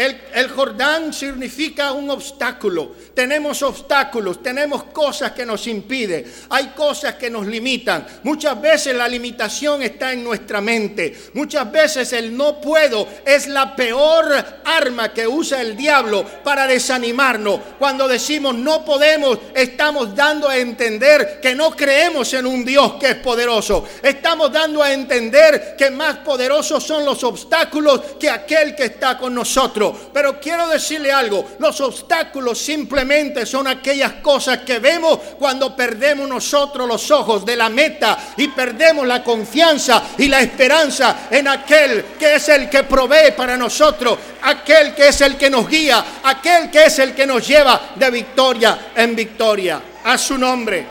El, 0.00 0.48
Jordán 0.48 1.12
significa 1.12 1.92
un 1.92 2.08
obstáculo. 2.08 2.92
Tenemos 3.12 3.62
obstáculos, 3.62 4.42
tenemos 4.42 4.84
cosas 4.84 5.32
que 5.32 5.44
nos 5.44 5.66
impiden, 5.66 6.24
hay 6.48 6.68
cosas 6.68 7.16
que 7.16 7.28
nos 7.28 7.46
limitan. 7.46 8.06
Muchas 8.22 8.58
veces 8.58 8.96
la 8.96 9.06
limitación 9.06 9.82
está 9.82 10.14
en 10.14 10.24
nuestra 10.24 10.62
mente. 10.62 11.14
Muchas 11.34 11.70
veces 11.70 12.14
el 12.14 12.34
no 12.34 12.62
puedo 12.62 13.06
es 13.26 13.46
la 13.46 13.76
peor 13.76 14.62
arma 14.64 15.12
que 15.12 15.28
usa 15.28 15.60
el 15.60 15.76
diablo 15.76 16.24
para 16.42 16.66
desanimarnos. 16.66 17.60
Cuando 17.78 18.08
decimos 18.08 18.54
no 18.54 18.82
podemos, 18.86 19.38
estamos 19.54 20.16
dando 20.16 20.48
a 20.48 20.56
entender 20.56 21.40
que 21.42 21.54
no 21.54 21.72
creemos 21.76 22.32
en 22.32 22.46
un 22.46 22.64
Dios 22.64 22.94
que 22.94 23.10
es 23.10 23.16
poderoso. 23.16 23.86
Estamos 24.02 24.50
dando 24.50 24.82
a 24.82 24.94
entender 24.94 25.74
que 25.76 25.90
más 25.90 26.16
poderosos 26.18 26.82
son 26.82 27.04
los 27.04 27.22
obstáculos 27.22 28.00
que 28.18 28.30
aquel 28.30 28.74
que 28.74 28.84
está 28.84 29.18
con 29.18 29.34
nosotros. 29.34 29.89
Pero 30.12 30.40
quiero 30.40 30.68
decirle 30.68 31.12
algo, 31.12 31.44
los 31.58 31.80
obstáculos 31.80 32.58
simplemente 32.58 33.46
son 33.46 33.66
aquellas 33.66 34.14
cosas 34.14 34.58
que 34.58 34.78
vemos 34.78 35.18
cuando 35.38 35.74
perdemos 35.74 36.28
nosotros 36.28 36.88
los 36.88 37.10
ojos 37.10 37.44
de 37.44 37.56
la 37.56 37.68
meta 37.68 38.18
y 38.36 38.48
perdemos 38.48 39.06
la 39.06 39.22
confianza 39.22 40.02
y 40.18 40.28
la 40.28 40.40
esperanza 40.40 41.28
en 41.30 41.48
aquel 41.48 42.04
que 42.18 42.36
es 42.36 42.48
el 42.48 42.68
que 42.68 42.84
provee 42.84 43.32
para 43.36 43.56
nosotros, 43.56 44.18
aquel 44.42 44.94
que 44.94 45.08
es 45.08 45.20
el 45.20 45.36
que 45.36 45.50
nos 45.50 45.68
guía, 45.68 46.04
aquel 46.24 46.70
que 46.70 46.84
es 46.86 46.98
el 46.98 47.14
que 47.14 47.26
nos 47.26 47.46
lleva 47.46 47.92
de 47.94 48.10
victoria 48.10 48.90
en 48.94 49.14
victoria. 49.14 49.80
A 50.02 50.16
su 50.16 50.38
nombre. 50.38 50.86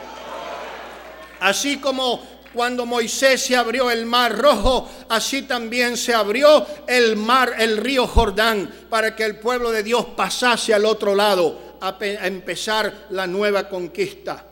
Así 1.39 1.77
como 1.77 2.21
cuando 2.53 2.85
Moisés 2.85 3.41
se 3.41 3.55
abrió 3.55 3.91
el 3.91 4.05
mar 4.05 4.37
rojo, 4.37 4.89
así 5.09 5.43
también 5.43 5.97
se 5.97 6.13
abrió 6.13 6.65
el 6.87 7.15
mar, 7.15 7.53
el 7.57 7.77
río 7.77 8.07
Jordán, 8.07 8.69
para 8.89 9.15
que 9.15 9.23
el 9.23 9.37
pueblo 9.37 9.71
de 9.71 9.83
Dios 9.83 10.05
pasase 10.15 10.73
al 10.73 10.85
otro 10.85 11.15
lado 11.15 11.77
a, 11.81 11.97
empezar 12.01 13.07
la 13.11 13.27
nueva 13.27 13.69
conquista. 13.69 14.45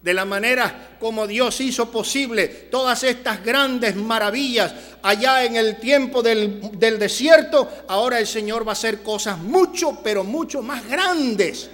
De 0.00 0.14
la 0.14 0.24
manera 0.24 0.96
como 1.00 1.26
Dios 1.26 1.60
hizo 1.60 1.90
posible 1.90 2.46
todas 2.70 3.02
estas 3.02 3.44
grandes 3.44 3.96
maravillas 3.96 4.72
allá 5.02 5.44
en 5.44 5.56
el 5.56 5.78
tiempo 5.80 6.22
del, 6.22 6.78
del 6.78 7.00
desierto, 7.00 7.68
ahora 7.88 8.20
el 8.20 8.26
Señor 8.26 8.66
va 8.66 8.72
a 8.72 8.74
hacer 8.74 9.02
cosas 9.02 9.38
mucho, 9.38 9.98
pero 10.02 10.22
mucho 10.22 10.62
más 10.62 10.88
grandes 10.88 11.68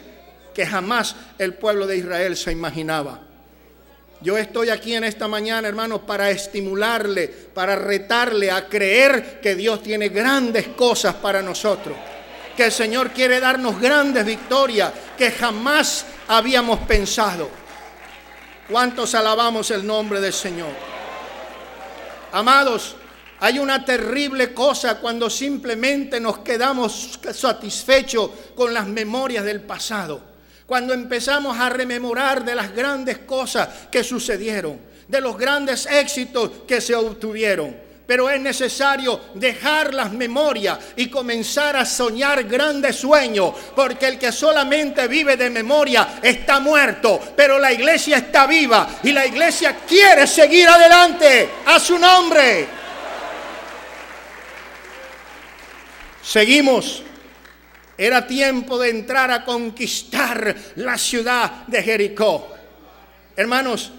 que 0.54 0.64
jamás 0.64 1.14
el 1.38 1.54
pueblo 1.54 1.86
de 1.86 1.98
Israel 1.98 2.34
se 2.36 2.52
imaginaba. 2.52 3.33
Yo 4.24 4.38
estoy 4.38 4.70
aquí 4.70 4.94
en 4.94 5.04
esta 5.04 5.28
mañana, 5.28 5.68
hermanos, 5.68 6.00
para 6.06 6.30
estimularle, 6.30 7.28
para 7.28 7.76
retarle 7.76 8.50
a 8.50 8.66
creer 8.70 9.38
que 9.42 9.54
Dios 9.54 9.82
tiene 9.82 10.08
grandes 10.08 10.68
cosas 10.68 11.16
para 11.16 11.42
nosotros. 11.42 11.94
Que 12.56 12.64
el 12.64 12.72
Señor 12.72 13.10
quiere 13.10 13.38
darnos 13.38 13.78
grandes 13.78 14.24
victorias 14.24 14.94
que 15.18 15.30
jamás 15.30 16.06
habíamos 16.26 16.78
pensado. 16.80 17.50
¿Cuántos 18.70 19.14
alabamos 19.14 19.70
el 19.70 19.86
nombre 19.86 20.22
del 20.22 20.32
Señor? 20.32 20.72
Amados, 22.32 22.96
hay 23.40 23.58
una 23.58 23.84
terrible 23.84 24.54
cosa 24.54 25.00
cuando 25.00 25.28
simplemente 25.28 26.18
nos 26.18 26.38
quedamos 26.38 27.20
satisfechos 27.30 28.30
con 28.54 28.72
las 28.72 28.86
memorias 28.86 29.44
del 29.44 29.60
pasado. 29.60 30.33
Cuando 30.66 30.94
empezamos 30.94 31.58
a 31.58 31.68
rememorar 31.68 32.44
de 32.44 32.54
las 32.54 32.74
grandes 32.74 33.18
cosas 33.18 33.68
que 33.90 34.02
sucedieron, 34.02 34.78
de 35.06 35.20
los 35.20 35.36
grandes 35.36 35.86
éxitos 35.86 36.50
que 36.66 36.80
se 36.80 36.94
obtuvieron. 36.94 37.84
Pero 38.06 38.28
es 38.28 38.38
necesario 38.38 39.18
dejar 39.34 39.94
las 39.94 40.12
memorias 40.12 40.78
y 40.96 41.08
comenzar 41.08 41.74
a 41.74 41.86
soñar 41.86 42.44
grandes 42.44 42.96
sueños, 42.96 43.54
porque 43.74 44.06
el 44.06 44.18
que 44.18 44.30
solamente 44.30 45.08
vive 45.08 45.38
de 45.38 45.48
memoria 45.48 46.18
está 46.22 46.60
muerto, 46.60 47.18
pero 47.34 47.58
la 47.58 47.72
iglesia 47.72 48.18
está 48.18 48.46
viva 48.46 49.00
y 49.02 49.12
la 49.12 49.24
iglesia 49.24 49.76
quiere 49.88 50.26
seguir 50.26 50.68
adelante 50.68 51.48
a 51.64 51.80
su 51.80 51.98
nombre. 51.98 52.68
Seguimos 56.22 57.02
era 57.96 58.26
tiempo 58.26 58.78
de 58.78 58.90
entrar 58.90 59.30
a 59.30 59.44
conquistar 59.44 60.54
la 60.76 60.98
ciudad 60.98 61.66
de 61.66 61.82
Jericó. 61.82 62.48
Hermanos, 63.36 63.92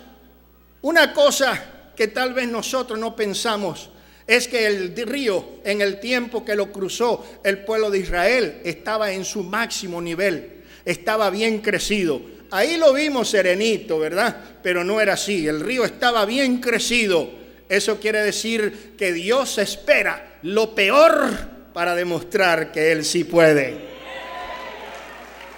una 0.82 1.14
cosa 1.14 1.92
que 1.96 2.08
tal 2.10 2.34
vez 2.34 2.48
nosotros 2.48 3.00
no 3.00 3.16
pensamos 3.16 3.90
es 4.28 4.48
que 4.48 4.66
el 4.66 4.96
río 4.96 5.60
en 5.64 5.82
el 5.82 6.00
tiempo 6.00 6.44
que 6.44 6.56
lo 6.56 6.72
cruzó 6.72 7.26
el 7.44 7.60
pueblo 7.60 7.90
de 7.90 8.00
Israel 8.00 8.62
estaba 8.64 9.12
en 9.12 9.24
su 9.24 9.44
máximo 9.44 10.02
nivel, 10.02 10.64
estaba 10.84 11.30
bien 11.30 11.60
crecido. 11.60 12.22
Ahí 12.52 12.78
lo 12.78 12.94
vimos 12.94 13.30
serenito, 13.30 14.00
¿verdad? 14.00 14.36
Pero 14.64 14.84
no 14.84 15.00
era 15.00 15.14
así, 15.14 15.48
el 15.48 15.60
río 15.60 15.86
estaba 15.86 16.26
bien 16.26 16.60
crecido. 16.60 17.30
Eso 17.68 18.00
quiere 18.00 18.22
decir 18.22 18.94
que 18.98 19.12
Dios 19.14 19.58
espera 19.58 20.40
lo 20.44 20.76
peor 20.76 21.55
para 21.76 21.94
demostrar 21.94 22.72
que 22.72 22.94
Él 22.94 23.04
sí 23.04 23.26
puede. 23.26 23.76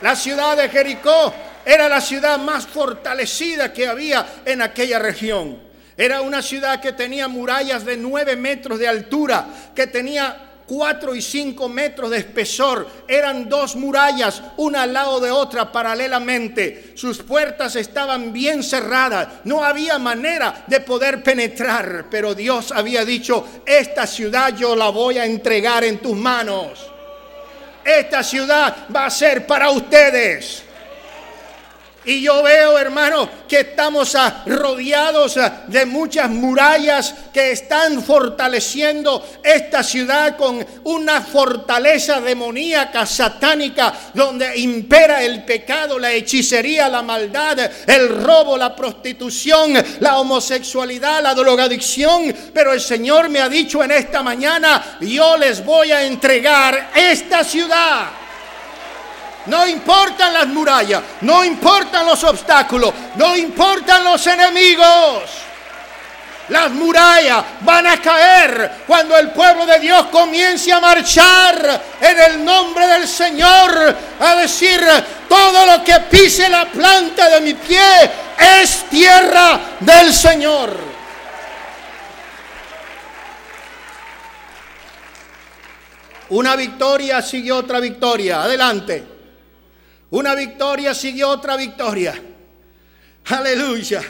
La 0.01 0.15
ciudad 0.15 0.58
de 0.58 0.67
Jericó 0.67 1.32
era 1.63 1.88
la 1.88 2.01
ciudad 2.01 2.39
más 2.39 2.65
fortalecida 2.65 3.71
que 3.71 3.88
había 3.88 4.25
en 4.43 4.63
aquella 4.63 4.97
región. 4.97 5.62
Era 5.95 6.21
una 6.21 6.41
ciudad 6.41 6.82
que 6.82 6.93
tenía 6.93 7.27
murallas 7.27 7.86
de 7.86 7.97
nueve 7.97 8.36
metros 8.36 8.80
de 8.80 8.88
altura, 8.88 9.45
que 9.75 9.86
tenía 9.86 10.46
cuatro 10.67 11.15
y 11.15 11.21
cinco 11.21 11.69
metros 11.69 12.12
de 12.12 12.17
espesor. 12.17 12.88
Eran 13.08 13.49
dos 13.49 13.75
murallas, 13.75 14.41
una 14.58 14.84
al 14.84 14.93
lado 14.93 15.19
de 15.19 15.32
otra 15.32 15.71
paralelamente. 15.71 16.91
Sus 16.95 17.19
puertas 17.19 17.75
estaban 17.75 18.34
bien 18.34 18.62
cerradas. 18.62 19.27
No 19.45 19.63
había 19.63 19.97
manera 19.97 20.65
de 20.67 20.82
poder 20.82 21.23
penetrar. 21.23 22.08
Pero 22.12 22.36
Dios 22.36 22.71
había 22.71 23.06
dicho, 23.06 23.47
esta 23.65 24.06
ciudad 24.06 24.56
yo 24.56 24.75
la 24.75 24.89
voy 24.89 25.17
a 25.17 25.25
entregar 25.25 25.84
en 25.84 25.99
tus 25.99 26.15
manos. 26.15 26.91
Esta 27.84 28.21
ciudad 28.21 28.88
va 28.93 29.06
a 29.06 29.10
ser 29.10 29.47
para 29.47 29.69
ustedes. 29.69 30.66
Y 32.08 32.22
yo 32.22 32.41
veo, 32.41 32.78
hermano, 32.78 33.30
que 33.50 33.60
estamos 33.60 34.15
rodeados 34.46 35.38
de 35.67 35.86
muchas 35.86 36.30
murallas 36.30 37.13
que 37.34 37.52
están 37.52 38.02
fortaleciendo 38.02 39.28
esta 39.43 39.84
ciudad 39.84 40.38
con 40.38 40.65
una 40.86 41.22
fortaleza 41.22 42.22
demoníaca, 42.22 43.06
satánica, 43.06 43.93
donde 44.13 44.58
impera 44.58 45.22
el 45.22 45.43
pecado, 45.43 46.00
la 46.00 46.13
hechicería, 46.13 46.88
la 46.88 47.02
maldad, 47.02 47.60
el 47.86 48.24
robo, 48.24 48.56
la 48.56 48.74
prostitución, 48.74 49.74
la 50.00 50.17
homosexualidad, 50.17 51.22
la 51.22 51.36
drogadicción. 51.36 52.34
Pero 52.54 52.72
el 52.72 52.80
Señor 52.80 53.28
me 53.28 53.41
ha 53.41 53.50
dicho 53.50 53.84
en 53.84 53.91
esta 53.91 54.24
mañana, 54.24 54.98
yo 55.02 55.36
les 55.36 55.65
voy 55.65 55.91
a 55.91 56.04
entregar 56.04 56.91
esta 56.96 57.43
ciudad. 57.43 58.27
No 59.47 59.65
importan 59.65 60.33
las 60.33 60.47
murallas, 60.47 61.01
no 61.21 61.43
importan 61.43 62.05
los 62.05 62.23
obstáculos, 62.23 62.93
no 63.15 63.36
importan 63.36 64.03
los 64.03 64.25
enemigos. 64.27 65.23
Las 66.49 66.71
murallas 66.71 67.43
van 67.62 67.88
a 67.88 68.01
caer 68.01 68.83
cuando 68.88 69.17
el 69.17 69.31
pueblo 69.31 69.65
de 69.65 69.79
Dios 69.79 70.07
comience 70.07 70.71
a 70.71 70.79
marchar 70.79 71.81
en 71.99 72.19
el 72.19 72.45
nombre 72.45 72.88
del 72.88 73.07
Señor, 73.07 73.95
a 74.19 74.36
decir, 74.36 74.81
todo 75.27 75.65
lo 75.65 75.83
que 75.83 75.99
pise 76.10 76.47
la 76.47 76.65
planta 76.65 77.29
de 77.29 77.41
mi 77.41 77.53
pie 77.53 78.12
es 78.62 78.86
tierra 78.89 79.60
del 79.79 80.13
Señor. 80.13 80.77
Una 86.29 86.55
victoria 86.55 87.21
sigue 87.21 87.51
otra 87.51 87.79
victoria. 87.79 88.43
Adelante. 88.43 89.16
Una 90.10 90.36
victoria 90.36 90.93
siguió 90.93 91.30
otra 91.30 91.58
victoria. 91.58 92.22
Aleluya. 93.26 94.02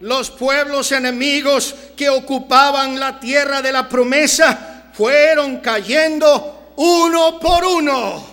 Los 0.00 0.30
pueblos 0.30 0.92
enemigos 0.92 1.74
que 1.96 2.08
ocupaban 2.08 2.98
la 2.98 3.18
tierra 3.18 3.62
de 3.62 3.72
la 3.72 3.88
promesa 3.88 4.90
fueron 4.92 5.58
cayendo 5.58 6.72
uno 6.76 7.38
por 7.38 7.64
uno. 7.64 8.32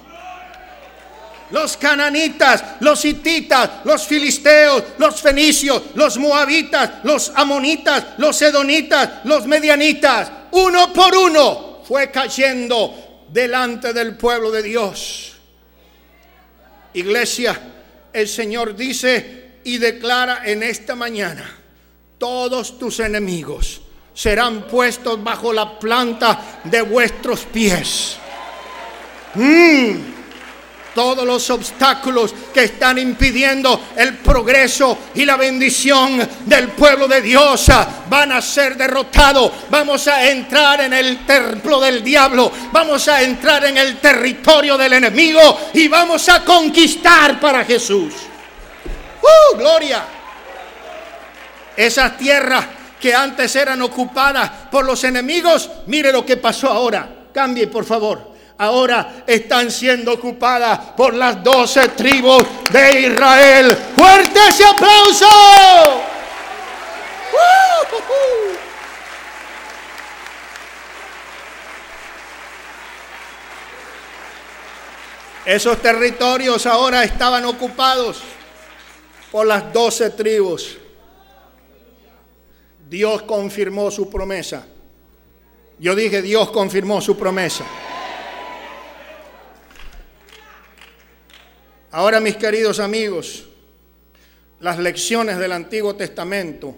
Los 1.51 1.77
cananitas, 1.77 2.63
los 2.79 3.03
hititas, 3.05 3.69
los 3.84 4.05
filisteos, 4.05 4.84
los 4.99 5.19
fenicios, 5.19 5.82
los 5.95 6.17
moabitas, 6.17 7.03
los 7.03 7.32
amonitas, 7.36 8.05
los 8.17 8.39
edonitas, 8.43 9.10
los 9.23 9.47
medianitas, 9.47 10.32
uno 10.51 10.93
por 10.93 11.15
uno 11.15 11.82
fue 11.88 12.12
cayendo 12.12 13.25
delante 13.29 13.93
del 13.93 14.15
pueblo 14.15 14.51
de 14.51 14.62
Dios. 14.62 15.38
Iglesia, 16.93 17.60
el 18.12 18.28
Señor 18.28 18.75
dice 18.75 19.60
y 19.63 19.78
declara 19.78 20.43
en 20.45 20.63
esta 20.63 20.95
mañana, 20.95 21.49
todos 22.17 22.78
tus 22.78 22.99
enemigos 22.99 23.82
serán 24.13 24.67
puestos 24.67 25.23
bajo 25.23 25.54
la 25.54 25.80
planta 25.80 26.62
de 26.63 26.82
vuestros 26.82 27.41
pies. 27.45 28.17
Mm 29.36 30.18
todos 30.99 31.25
los 31.25 31.49
obstáculos 31.49 32.35
que 32.53 32.65
están 32.65 32.97
impidiendo 32.97 33.85
el 33.95 34.17
progreso 34.17 34.97
y 35.15 35.23
la 35.23 35.38
bendición 35.38 36.27
del 36.45 36.71
pueblo 36.71 37.07
de 37.07 37.21
Dios 37.21 37.67
van 38.09 38.33
a 38.33 38.41
ser 38.41 38.75
derrotados. 38.75 39.49
Vamos 39.69 40.09
a 40.09 40.29
entrar 40.29 40.81
en 40.81 40.91
el 40.91 41.25
templo 41.25 41.79
del 41.79 42.03
diablo, 42.03 42.51
vamos 42.73 43.07
a 43.07 43.21
entrar 43.21 43.63
en 43.63 43.77
el 43.77 43.95
territorio 43.99 44.77
del 44.77 44.91
enemigo 44.91 45.69
y 45.73 45.88
vamos 45.88 46.27
a 46.27 46.43
conquistar 46.43 47.39
para 47.39 47.63
Jesús. 47.63 48.13
¡Uh, 49.21 49.57
gloria! 49.57 50.03
Esas 51.77 52.17
tierras 52.17 52.65
que 52.99 53.15
antes 53.15 53.55
eran 53.55 53.81
ocupadas 53.83 54.51
por 54.69 54.83
los 54.83 55.01
enemigos, 55.05 55.69
mire 55.85 56.12
lo 56.12 56.25
que 56.25 56.35
pasó 56.35 56.67
ahora. 56.67 57.27
Cambie, 57.31 57.67
por 57.67 57.85
favor 57.85 58.28
ahora 58.59 59.23
están 59.25 59.71
siendo 59.71 60.13
ocupadas 60.13 60.79
por 60.95 61.13
las 61.13 61.41
doce 61.43 61.87
tribus 61.89 62.43
de 62.71 63.07
Israel. 63.07 63.75
¡Fuerte 63.97 64.39
ese 64.49 64.65
aplauso! 64.65 65.25
Esos 75.45 75.81
territorios 75.81 76.67
ahora 76.67 77.03
estaban 77.03 77.45
ocupados 77.45 78.21
por 79.31 79.47
las 79.47 79.73
doce 79.73 80.11
tribus. 80.11 80.77
Dios 82.87 83.23
confirmó 83.23 83.89
su 83.89 84.09
promesa. 84.09 84.67
Yo 85.79 85.95
dije, 85.95 86.21
Dios 86.21 86.51
confirmó 86.51 87.01
su 87.01 87.17
promesa. 87.17 87.63
Ahora, 91.91 92.19
mis 92.19 92.36
queridos 92.36 92.80
amigos, 92.80 93.45
las 94.60 94.78
lecciones 94.78 95.39
del 95.39 95.52
Antiguo 95.54 95.95
Testamento 95.95 96.75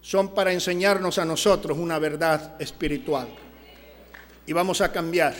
son 0.00 0.34
para 0.34 0.50
enseñarnos 0.50 1.18
a 1.18 1.26
nosotros 1.26 1.76
una 1.76 1.98
verdad 1.98 2.54
espiritual. 2.58 3.28
Y 4.46 4.54
vamos 4.54 4.80
a 4.80 4.90
cambiar, 4.90 5.34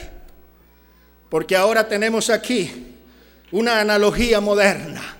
porque 1.30 1.56
ahora 1.56 1.88
tenemos 1.88 2.28
aquí 2.28 2.94
una 3.52 3.80
analogía 3.80 4.38
moderna. 4.38 5.16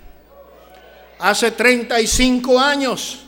Hace 1.19 1.53
35 1.53 2.61
años, 2.61 3.21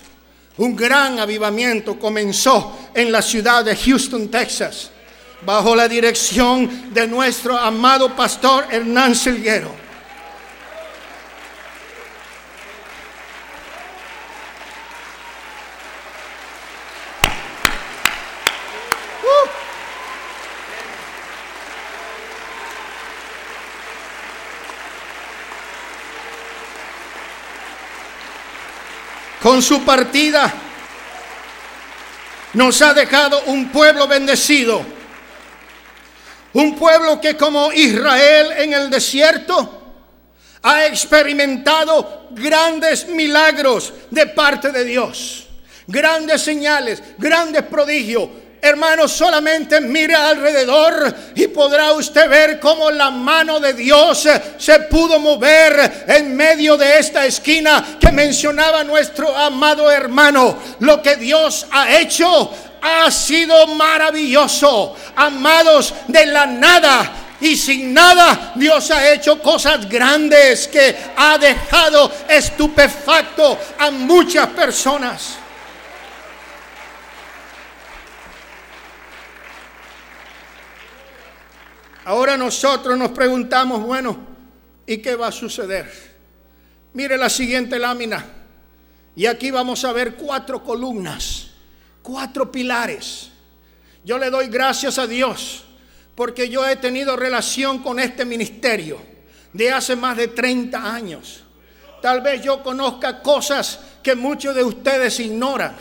un 0.58 0.76
gran 0.76 1.18
avivamiento 1.18 1.98
comenzó 1.98 2.90
en 2.94 3.10
la 3.10 3.22
ciudad 3.22 3.64
de 3.64 3.74
Houston, 3.74 4.28
Texas, 4.28 4.90
bajo 5.46 5.74
la 5.74 5.88
dirección 5.88 6.92
de 6.92 7.06
nuestro 7.06 7.56
amado 7.56 8.14
pastor 8.14 8.66
Hernán 8.70 9.14
Silguero. 9.14 9.80
Con 29.42 29.60
su 29.60 29.84
partida 29.84 30.52
nos 32.54 32.80
ha 32.82 32.94
dejado 32.94 33.42
un 33.46 33.70
pueblo 33.70 34.06
bendecido. 34.06 34.84
Un 36.52 36.76
pueblo 36.76 37.20
que 37.20 37.36
como 37.36 37.72
Israel 37.72 38.52
en 38.58 38.74
el 38.74 38.90
desierto 38.90 39.80
ha 40.62 40.86
experimentado 40.86 42.28
grandes 42.30 43.08
milagros 43.08 43.92
de 44.10 44.26
parte 44.26 44.70
de 44.70 44.84
Dios. 44.84 45.48
Grandes 45.86 46.42
señales, 46.42 47.02
grandes 47.18 47.62
prodigios, 47.64 48.28
Hermano, 48.64 49.08
solamente 49.08 49.80
mire 49.80 50.14
alrededor 50.14 51.12
y 51.34 51.48
podrá 51.48 51.94
usted 51.94 52.28
ver 52.28 52.60
cómo 52.60 52.92
la 52.92 53.10
mano 53.10 53.58
de 53.58 53.72
Dios 53.74 54.28
se 54.56 54.78
pudo 54.88 55.18
mover 55.18 56.04
en 56.06 56.36
medio 56.36 56.76
de 56.76 56.96
esta 57.00 57.26
esquina 57.26 57.98
que 57.98 58.12
mencionaba 58.12 58.84
nuestro 58.84 59.36
amado 59.36 59.90
hermano. 59.90 60.56
Lo 60.78 61.02
que 61.02 61.16
Dios 61.16 61.66
ha 61.72 61.98
hecho 61.98 62.52
ha 62.80 63.10
sido 63.10 63.66
maravilloso. 63.66 64.94
Amados 65.16 65.92
de 66.06 66.26
la 66.26 66.46
nada, 66.46 67.10
y 67.40 67.56
sin 67.56 67.92
nada 67.92 68.52
Dios 68.54 68.92
ha 68.92 69.12
hecho 69.12 69.42
cosas 69.42 69.88
grandes 69.88 70.68
que 70.68 70.96
ha 71.16 71.36
dejado 71.36 72.12
estupefacto 72.28 73.58
a 73.80 73.90
muchas 73.90 74.46
personas. 74.50 75.41
Ahora 82.04 82.36
nosotros 82.36 82.98
nos 82.98 83.10
preguntamos, 83.12 83.82
bueno, 83.82 84.16
¿y 84.86 84.98
qué 84.98 85.14
va 85.14 85.28
a 85.28 85.32
suceder? 85.32 85.90
Mire 86.94 87.16
la 87.16 87.30
siguiente 87.30 87.78
lámina. 87.78 88.24
Y 89.14 89.26
aquí 89.26 89.50
vamos 89.50 89.84
a 89.84 89.92
ver 89.92 90.14
cuatro 90.14 90.64
columnas, 90.64 91.48
cuatro 92.02 92.50
pilares. 92.50 93.30
Yo 94.04 94.18
le 94.18 94.30
doy 94.30 94.48
gracias 94.48 94.98
a 94.98 95.06
Dios 95.06 95.64
porque 96.14 96.48
yo 96.48 96.66
he 96.68 96.76
tenido 96.76 97.16
relación 97.16 97.82
con 97.82 97.98
este 97.98 98.24
ministerio 98.24 99.00
de 99.52 99.70
hace 99.70 99.96
más 99.96 100.16
de 100.16 100.28
30 100.28 100.94
años. 100.94 101.42
Tal 102.00 102.20
vez 102.20 102.42
yo 102.42 102.62
conozca 102.62 103.22
cosas 103.22 103.78
que 104.02 104.14
muchos 104.14 104.54
de 104.54 104.64
ustedes 104.64 105.20
ignoran. 105.20 105.76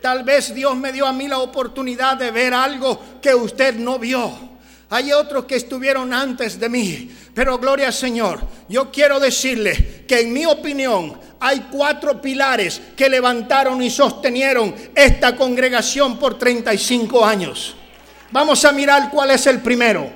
Tal 0.00 0.24
vez 0.24 0.52
Dios 0.52 0.76
me 0.76 0.92
dio 0.92 1.06
a 1.06 1.12
mí 1.12 1.28
la 1.28 1.38
oportunidad 1.38 2.16
de 2.16 2.32
ver 2.32 2.52
algo 2.52 3.00
que 3.22 3.34
usted 3.34 3.76
no 3.76 3.98
vio. 3.98 4.51
Hay 4.92 5.10
otros 5.10 5.46
que 5.46 5.56
estuvieron 5.56 6.12
antes 6.12 6.60
de 6.60 6.68
mí, 6.68 7.10
pero 7.32 7.56
gloria 7.56 7.86
al 7.86 7.94
Señor. 7.94 8.40
Yo 8.68 8.92
quiero 8.92 9.18
decirle 9.18 10.04
que 10.06 10.20
en 10.20 10.34
mi 10.34 10.44
opinión 10.44 11.18
hay 11.40 11.60
cuatro 11.72 12.20
pilares 12.20 12.78
que 12.94 13.08
levantaron 13.08 13.82
y 13.82 13.88
sostenieron 13.88 14.74
esta 14.94 15.34
congregación 15.34 16.18
por 16.18 16.36
35 16.36 17.24
años. 17.24 17.74
Vamos 18.32 18.62
a 18.66 18.72
mirar 18.72 19.10
cuál 19.10 19.30
es 19.30 19.46
el 19.46 19.62
primero. 19.62 20.12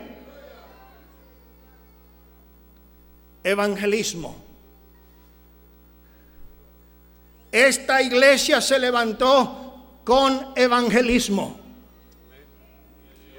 Evangelismo. 3.42 4.36
Esta 7.50 8.02
iglesia 8.02 8.60
se 8.60 8.78
levantó 8.78 10.02
con 10.04 10.52
evangelismo. 10.54 11.60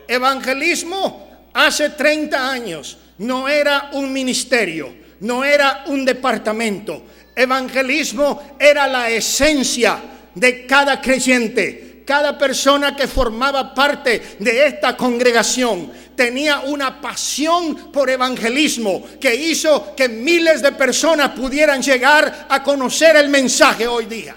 Evangelismo 0.08 1.27
hace 1.58 1.90
30 1.90 2.52
años 2.52 2.98
no 3.18 3.50
era 3.50 3.90
un 3.94 4.14
ministerio, 4.14 4.94
no 5.22 5.44
era 5.44 5.86
un 5.88 6.06
departamento. 6.06 7.04
Evangelismo 7.36 8.56
era 8.60 8.88
la 8.88 9.10
esencia 9.10 10.00
de 10.36 10.68
cada 10.68 11.02
creyente. 11.02 12.04
Cada 12.06 12.38
persona 12.38 12.96
que 12.96 13.08
formaba 13.08 13.74
parte 13.74 14.38
de 14.40 14.68
esta 14.68 14.96
congregación 14.96 15.92
tenía 16.16 16.60
una 16.60 17.02
pasión 17.02 17.92
por 17.92 18.10
evangelismo 18.10 19.04
que 19.20 19.36
hizo 19.36 19.94
que 19.96 20.08
miles 20.08 20.62
de 20.62 20.72
personas 20.72 21.32
pudieran 21.32 21.82
llegar 21.82 22.46
a 22.48 22.64
conocer 22.64 23.18
el 23.18 23.30
mensaje 23.30 23.88
hoy 23.88 24.06
día. 24.06 24.36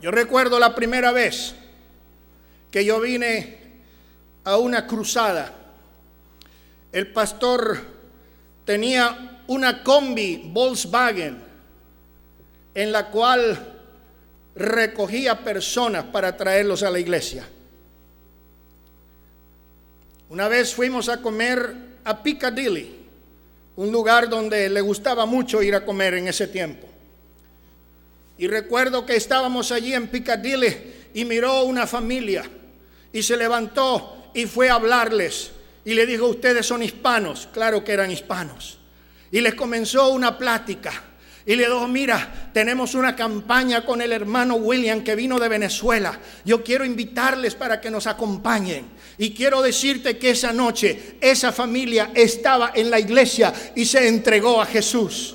Yo 0.00 0.10
recuerdo 0.10 0.58
la 0.58 0.74
primera 0.74 1.12
vez 1.12 1.54
que 2.72 2.84
yo 2.86 2.98
vine 3.00 3.58
a 4.44 4.56
una 4.56 4.86
cruzada. 4.86 5.54
El 6.90 7.12
pastor 7.12 7.78
tenía 8.64 9.42
una 9.46 9.84
combi 9.84 10.50
Volkswagen 10.52 11.38
en 12.74 12.90
la 12.90 13.10
cual 13.10 13.74
recogía 14.54 15.44
personas 15.44 16.06
para 16.06 16.34
traerlos 16.34 16.82
a 16.82 16.90
la 16.90 16.98
iglesia. 16.98 17.46
Una 20.30 20.48
vez 20.48 20.74
fuimos 20.74 21.10
a 21.10 21.20
comer 21.20 21.76
a 22.04 22.22
Piccadilly, 22.22 23.00
un 23.76 23.92
lugar 23.92 24.30
donde 24.30 24.70
le 24.70 24.80
gustaba 24.80 25.26
mucho 25.26 25.62
ir 25.62 25.74
a 25.74 25.84
comer 25.84 26.14
en 26.14 26.26
ese 26.26 26.48
tiempo. 26.48 26.88
Y 28.38 28.46
recuerdo 28.46 29.04
que 29.04 29.14
estábamos 29.14 29.70
allí 29.72 29.92
en 29.92 30.08
Piccadilly 30.08 31.10
y 31.12 31.26
miró 31.26 31.64
una 31.64 31.86
familia 31.86 32.44
y 33.12 33.22
se 33.22 33.36
levantó 33.36 34.30
y 34.34 34.46
fue 34.46 34.70
a 34.70 34.74
hablarles. 34.74 35.52
Y 35.84 35.94
le 35.94 36.06
dijo, 36.06 36.26
ustedes 36.26 36.66
son 36.66 36.82
hispanos. 36.82 37.48
Claro 37.52 37.82
que 37.84 37.92
eran 37.92 38.10
hispanos. 38.10 38.78
Y 39.30 39.40
les 39.40 39.54
comenzó 39.54 40.10
una 40.10 40.38
plática. 40.38 40.92
Y 41.44 41.56
le 41.56 41.64
dijo, 41.64 41.88
mira, 41.88 42.50
tenemos 42.52 42.94
una 42.94 43.16
campaña 43.16 43.84
con 43.84 44.00
el 44.00 44.12
hermano 44.12 44.54
William 44.54 45.02
que 45.02 45.16
vino 45.16 45.40
de 45.40 45.48
Venezuela. 45.48 46.18
Yo 46.44 46.62
quiero 46.62 46.84
invitarles 46.84 47.56
para 47.56 47.80
que 47.80 47.90
nos 47.90 48.06
acompañen. 48.06 48.86
Y 49.18 49.34
quiero 49.34 49.60
decirte 49.60 50.18
que 50.18 50.30
esa 50.30 50.52
noche 50.52 51.16
esa 51.20 51.50
familia 51.50 52.12
estaba 52.14 52.72
en 52.74 52.90
la 52.90 53.00
iglesia 53.00 53.52
y 53.74 53.84
se 53.84 54.06
entregó 54.06 54.62
a 54.62 54.66
Jesús. 54.66 55.34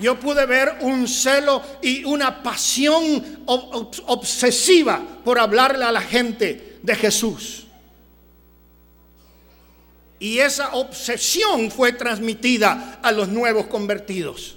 Yo 0.00 0.18
pude 0.18 0.46
ver 0.46 0.78
un 0.80 1.06
celo 1.06 1.62
y 1.82 2.04
una 2.04 2.42
pasión 2.42 3.44
obsesiva 3.46 5.00
por 5.22 5.38
hablarle 5.38 5.84
a 5.84 5.92
la 5.92 6.00
gente 6.00 6.78
de 6.82 6.94
Jesús. 6.96 7.66
Y 10.18 10.38
esa 10.38 10.74
obsesión 10.74 11.70
fue 11.70 11.92
transmitida 11.92 12.98
a 13.02 13.12
los 13.12 13.28
nuevos 13.28 13.66
convertidos. 13.66 14.56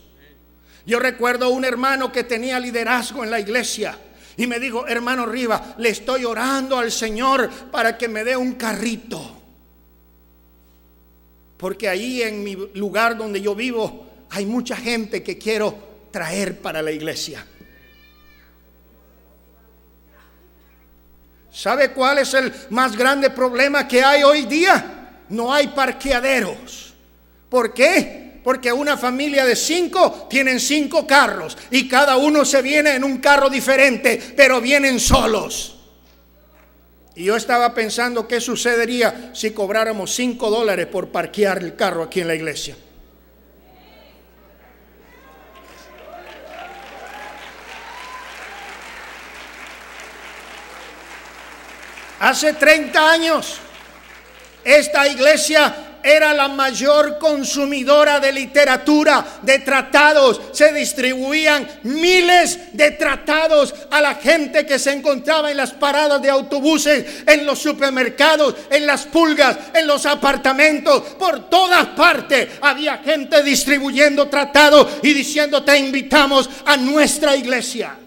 Yo 0.86 1.00
recuerdo 1.00 1.50
un 1.50 1.66
hermano 1.66 2.12
que 2.12 2.24
tenía 2.24 2.60
liderazgo 2.60 3.24
en 3.24 3.32
la 3.32 3.40
iglesia 3.40 3.98
y 4.38 4.48
me 4.48 4.60
dijo, 4.60 4.88
hermano 4.88 5.26
Riva, 5.26 5.76
le 5.78 5.90
estoy 5.90 6.26
orando 6.26 6.78
al 6.78 6.92
Señor 6.92 7.50
para 7.72 7.98
que 7.98 8.08
me 8.08 8.24
dé 8.24 8.36
un 8.36 8.54
carrito. 8.54 9.42
Porque 11.58 11.88
ahí 11.88 12.22
en 12.22 12.44
mi 12.44 12.56
lugar 12.74 13.18
donde 13.18 13.42
yo 13.42 13.56
vivo 13.56 14.13
hay 14.34 14.46
mucha 14.46 14.76
gente 14.76 15.24
que 15.24 15.38
quiero 15.38 16.08
traer 16.12 16.60
para 16.60 16.82
la 16.82 16.92
iglesia. 16.92 17.46
¿Sabe 21.52 21.92
cuál 21.92 22.18
es 22.18 22.34
el 22.34 22.52
más 22.72 22.98
grande 22.98 23.30
problema 23.30 23.88
que 23.88 24.04
hay 24.04 24.24
hoy 24.24 24.46
día? 24.46 25.00
no 25.34 25.54
hay 25.54 25.68
parqueaderos. 25.68 26.94
¿Por 27.50 27.74
qué? 27.74 28.40
Porque 28.44 28.72
una 28.72 28.98
familia 28.98 29.46
de 29.46 29.56
cinco 29.56 30.28
tienen 30.30 30.60
cinco 30.60 31.08
carros 31.08 31.58
y 31.72 31.88
cada 31.88 32.18
uno 32.18 32.46
se 32.46 32.62
viene 32.62 32.96
en 32.96 33.04
un 33.04 33.18
carro 33.18 33.50
diferente, 33.50 34.22
pero 34.36 34.60
vienen 34.60 35.00
solos. 35.00 35.80
Y 37.16 37.26
yo 37.26 37.36
estaba 37.36 37.74
pensando 37.74 38.28
qué 38.28 38.42
sucedería 38.42 39.32
si 39.34 39.52
cobráramos 39.52 40.14
cinco 40.14 40.50
dólares 40.50 40.88
por 40.88 41.10
parquear 41.10 41.60
el 41.60 41.76
carro 41.76 42.04
aquí 42.04 42.22
en 42.22 42.28
la 42.28 42.36
iglesia. 42.36 42.76
Hace 52.20 52.54
30 52.54 53.12
años 53.12 53.58
esta 54.64 55.08
iglesia 55.08 55.76
era 56.04 56.34
la 56.34 56.50
mayor 56.50 57.18
consumidora 57.18 58.20
de 58.20 58.34
literatura, 58.34 59.26
de 59.42 59.60
tratados. 59.60 60.42
Se 60.52 60.74
distribuían 60.74 61.68
miles 61.84 62.74
de 62.74 62.92
tratados 62.92 63.74
a 63.90 64.02
la 64.02 64.16
gente 64.16 64.66
que 64.66 64.78
se 64.78 64.92
encontraba 64.92 65.50
en 65.50 65.58
las 65.58 65.72
paradas 65.72 66.22
de 66.22 66.30
autobuses, 66.30 67.24
en 67.26 67.46
los 67.46 67.60
supermercados, 67.60 68.56
en 68.70 68.86
las 68.86 69.06
pulgas, 69.06 69.58
en 69.74 69.88
los 69.88 70.06
apartamentos. 70.06 71.02
Por 71.18 71.50
todas 71.50 71.88
partes 71.88 72.50
había 72.62 72.98
gente 72.98 73.42
distribuyendo 73.42 74.28
tratados 74.28 74.88
y 75.02 75.14
diciendo 75.14 75.64
te 75.64 75.78
invitamos 75.78 76.50
a 76.66 76.76
nuestra 76.76 77.36
iglesia. 77.36 77.98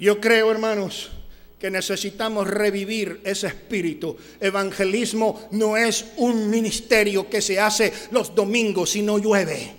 Yo 0.00 0.18
creo, 0.18 0.50
hermanos, 0.50 1.10
que 1.58 1.70
necesitamos 1.70 2.46
revivir 2.46 3.20
ese 3.22 3.48
espíritu. 3.48 4.16
Evangelismo 4.40 5.48
no 5.52 5.76
es 5.76 6.06
un 6.16 6.48
ministerio 6.48 7.28
que 7.28 7.42
se 7.42 7.60
hace 7.60 7.92
los 8.10 8.34
domingos 8.34 8.92
si 8.92 9.02
no 9.02 9.18
llueve, 9.18 9.74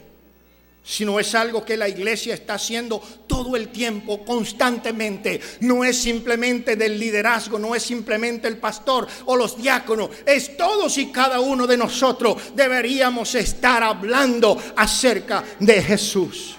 sino 0.83 1.19
es 1.19 1.33
algo 1.33 1.65
que 1.65 1.75
la 1.75 1.89
iglesia 1.89 2.35
está 2.35 2.53
haciendo 2.53 3.01
todo 3.25 3.55
el 3.55 3.69
tiempo, 3.69 4.23
constantemente. 4.23 5.41
No 5.61 5.83
es 5.83 5.97
simplemente 5.97 6.75
del 6.75 6.99
liderazgo, 6.99 7.57
no 7.57 7.73
es 7.73 7.81
simplemente 7.81 8.47
el 8.47 8.57
pastor 8.57 9.07
o 9.25 9.35
los 9.35 9.57
diáconos, 9.57 10.11
es 10.23 10.55
todos 10.55 10.99
y 10.99 11.11
cada 11.11 11.39
uno 11.39 11.65
de 11.65 11.77
nosotros 11.77 12.53
deberíamos 12.53 13.33
estar 13.33 13.81
hablando 13.81 14.55
acerca 14.75 15.43
de 15.59 15.81
Jesús. 15.81 16.57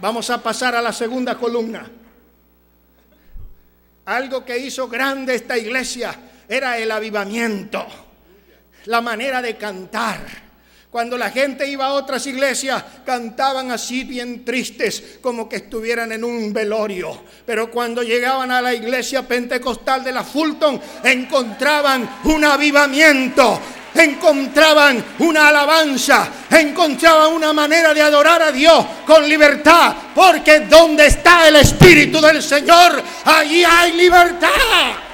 Vamos 0.00 0.28
a 0.28 0.42
pasar 0.42 0.74
a 0.74 0.82
la 0.82 0.92
segunda 0.92 1.38
columna. 1.38 1.90
Algo 4.06 4.44
que 4.44 4.56
hizo 4.58 4.88
grande 4.88 5.34
esta 5.34 5.58
iglesia 5.58 6.14
era 6.48 6.78
el 6.78 6.90
avivamiento, 6.90 7.86
la 8.86 9.00
manera 9.00 9.42
de 9.42 9.56
cantar. 9.56 10.45
Cuando 10.96 11.18
la 11.18 11.28
gente 11.30 11.68
iba 11.68 11.84
a 11.84 11.92
otras 11.92 12.26
iglesias, 12.26 12.82
cantaban 13.04 13.70
así 13.70 14.04
bien 14.04 14.46
tristes, 14.46 15.18
como 15.20 15.46
que 15.46 15.56
estuvieran 15.56 16.10
en 16.10 16.24
un 16.24 16.54
velorio. 16.54 17.22
Pero 17.44 17.70
cuando 17.70 18.02
llegaban 18.02 18.50
a 18.50 18.62
la 18.62 18.72
iglesia 18.72 19.20
pentecostal 19.28 20.02
de 20.02 20.12
la 20.12 20.24
Fulton, 20.24 20.80
encontraban 21.04 22.08
un 22.24 22.42
avivamiento, 22.46 23.60
encontraban 23.94 25.04
una 25.18 25.48
alabanza, 25.48 26.30
encontraban 26.50 27.30
una 27.30 27.52
manera 27.52 27.92
de 27.92 28.00
adorar 28.00 28.40
a 28.40 28.50
Dios 28.50 28.86
con 29.06 29.28
libertad, 29.28 29.94
porque 30.14 30.60
donde 30.60 31.08
está 31.08 31.46
el 31.46 31.56
Espíritu 31.56 32.22
del 32.22 32.42
Señor, 32.42 33.02
allí 33.22 33.62
hay 33.62 33.92
libertad. 33.92 35.05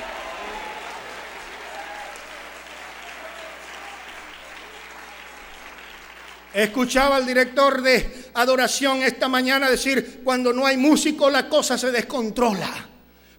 Escuchaba 6.55 7.17
al 7.17 7.27
director 7.27 7.81
de 7.81 8.31
adoración 8.35 9.03
esta 9.03 9.29
mañana 9.29 9.71
decir, 9.71 10.21
cuando 10.23 10.53
no 10.53 10.67
hay 10.67 10.77
músico 10.77 11.31
la 11.31 11.49
cosa 11.49 11.79
se 11.79 11.91
descontrola 11.91 12.89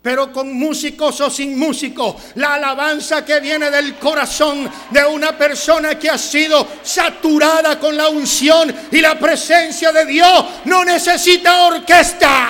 pero 0.04 0.34
con 0.34 0.54
músicos 0.54 1.22
o 1.22 1.30
sin 1.30 1.58
músicos, 1.58 2.16
la 2.36 2.56
alabanza 2.56 3.24
que 3.24 3.40
viene 3.40 3.72
del 3.72 3.96
corazón 3.96 4.70
de 4.90 5.06
una 5.06 5.32
persona 5.38 5.98
que 5.98 6.10
ha 6.10 6.18
sido 6.18 6.68
saturada 6.84 7.80
con 7.80 7.96
la 7.96 8.10
unción 8.10 8.76
y 8.92 9.00
la 9.00 9.18
presencia 9.18 9.94
de 9.94 10.06
Dios 10.06 10.46
no 10.66 10.84
necesita 10.84 11.68
orquesta. 11.68 12.50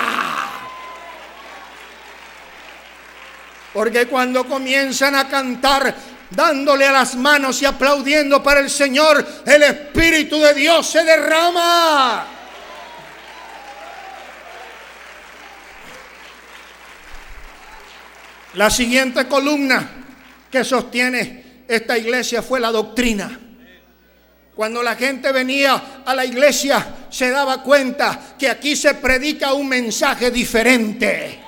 Porque 3.72 4.08
cuando 4.08 4.48
comienzan 4.48 5.14
a 5.14 5.28
cantar 5.28 5.94
dándole 6.30 6.86
a 6.86 6.92
las 6.92 7.14
manos 7.16 7.60
y 7.62 7.66
aplaudiendo 7.66 8.42
para 8.42 8.60
el 8.60 8.70
Señor, 8.70 9.26
el 9.46 9.62
Espíritu 9.62 10.40
de 10.40 10.54
Dios 10.54 10.86
se 10.86 11.04
derrama. 11.04 12.26
La 18.54 18.70
siguiente 18.70 19.26
columna 19.26 19.90
que 20.50 20.62
sostiene 20.62 21.64
esta 21.66 21.98
iglesia 21.98 22.42
fue 22.42 22.60
la 22.60 22.70
doctrina. 22.70 23.40
Cuando 24.54 24.82
la 24.82 24.94
gente 24.94 25.32
venía 25.32 26.02
a 26.06 26.14
la 26.14 26.24
iglesia 26.24 26.86
se 27.10 27.30
daba 27.30 27.62
cuenta 27.62 28.36
que 28.38 28.48
aquí 28.48 28.76
se 28.76 28.94
predica 28.94 29.52
un 29.52 29.68
mensaje 29.68 30.30
diferente. 30.30 31.43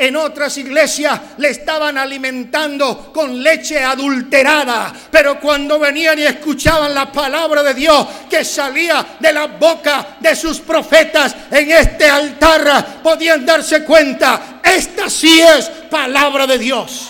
En 0.00 0.14
otras 0.14 0.56
iglesias 0.58 1.20
le 1.38 1.50
estaban 1.50 1.98
alimentando 1.98 3.12
con 3.12 3.42
leche 3.42 3.82
adulterada. 3.82 4.94
Pero 5.10 5.40
cuando 5.40 5.80
venían 5.80 6.16
y 6.20 6.22
escuchaban 6.22 6.94
la 6.94 7.10
palabra 7.10 7.64
de 7.64 7.74
Dios 7.74 8.06
que 8.30 8.44
salía 8.44 9.04
de 9.18 9.32
la 9.32 9.48
boca 9.48 10.16
de 10.20 10.36
sus 10.36 10.60
profetas 10.60 11.34
en 11.50 11.72
este 11.72 12.08
altar, 12.08 13.02
podían 13.02 13.44
darse 13.44 13.82
cuenta, 13.82 14.60
esta 14.62 15.10
sí 15.10 15.40
es 15.40 15.68
palabra 15.90 16.46
de 16.46 16.58
Dios. 16.58 17.08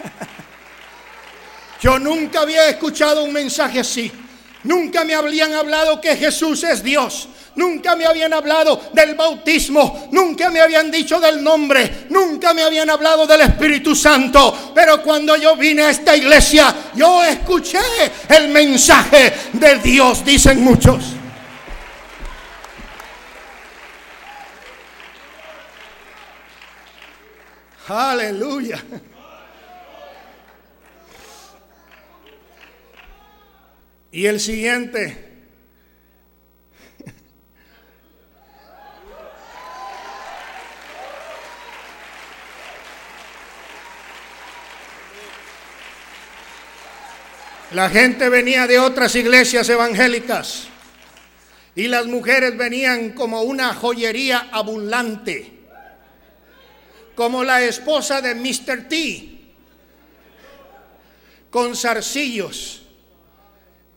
Yo 1.82 1.98
nunca 1.98 2.42
había 2.42 2.68
escuchado 2.68 3.24
un 3.24 3.32
mensaje 3.32 3.80
así. 3.80 4.29
Nunca 4.64 5.04
me 5.04 5.14
habían 5.14 5.54
hablado 5.54 6.00
que 6.00 6.16
Jesús 6.16 6.64
es 6.64 6.82
Dios. 6.82 7.28
Nunca 7.56 7.96
me 7.96 8.06
habían 8.06 8.32
hablado 8.32 8.80
del 8.92 9.16
bautismo, 9.16 10.08
nunca 10.12 10.50
me 10.50 10.60
habían 10.60 10.90
dicho 10.90 11.18
del 11.18 11.42
nombre, 11.42 12.06
nunca 12.08 12.54
me 12.54 12.62
habían 12.62 12.88
hablado 12.88 13.26
del 13.26 13.40
Espíritu 13.40 13.94
Santo. 13.94 14.72
Pero 14.74 15.02
cuando 15.02 15.36
yo 15.36 15.56
vine 15.56 15.82
a 15.82 15.90
esta 15.90 16.16
iglesia, 16.16 16.74
yo 16.94 17.24
escuché 17.24 17.80
el 18.28 18.48
mensaje 18.48 19.32
de 19.52 19.74
Dios, 19.80 20.24
dicen 20.24 20.62
muchos. 20.62 21.16
Aleluya. 27.88 28.80
Y 34.12 34.26
el 34.26 34.40
siguiente. 34.40 35.26
La 47.70 47.88
gente 47.88 48.28
venía 48.28 48.66
de 48.66 48.80
otras 48.80 49.14
iglesias 49.14 49.68
evangélicas 49.68 50.66
y 51.76 51.86
las 51.86 52.06
mujeres 52.06 52.56
venían 52.56 53.10
como 53.10 53.42
una 53.42 53.72
joyería 53.74 54.48
abundante, 54.50 55.52
como 57.14 57.44
la 57.44 57.62
esposa 57.62 58.20
de 58.20 58.34
Mr. 58.34 58.88
T, 58.88 59.38
con 61.48 61.76
zarcillos 61.76 62.79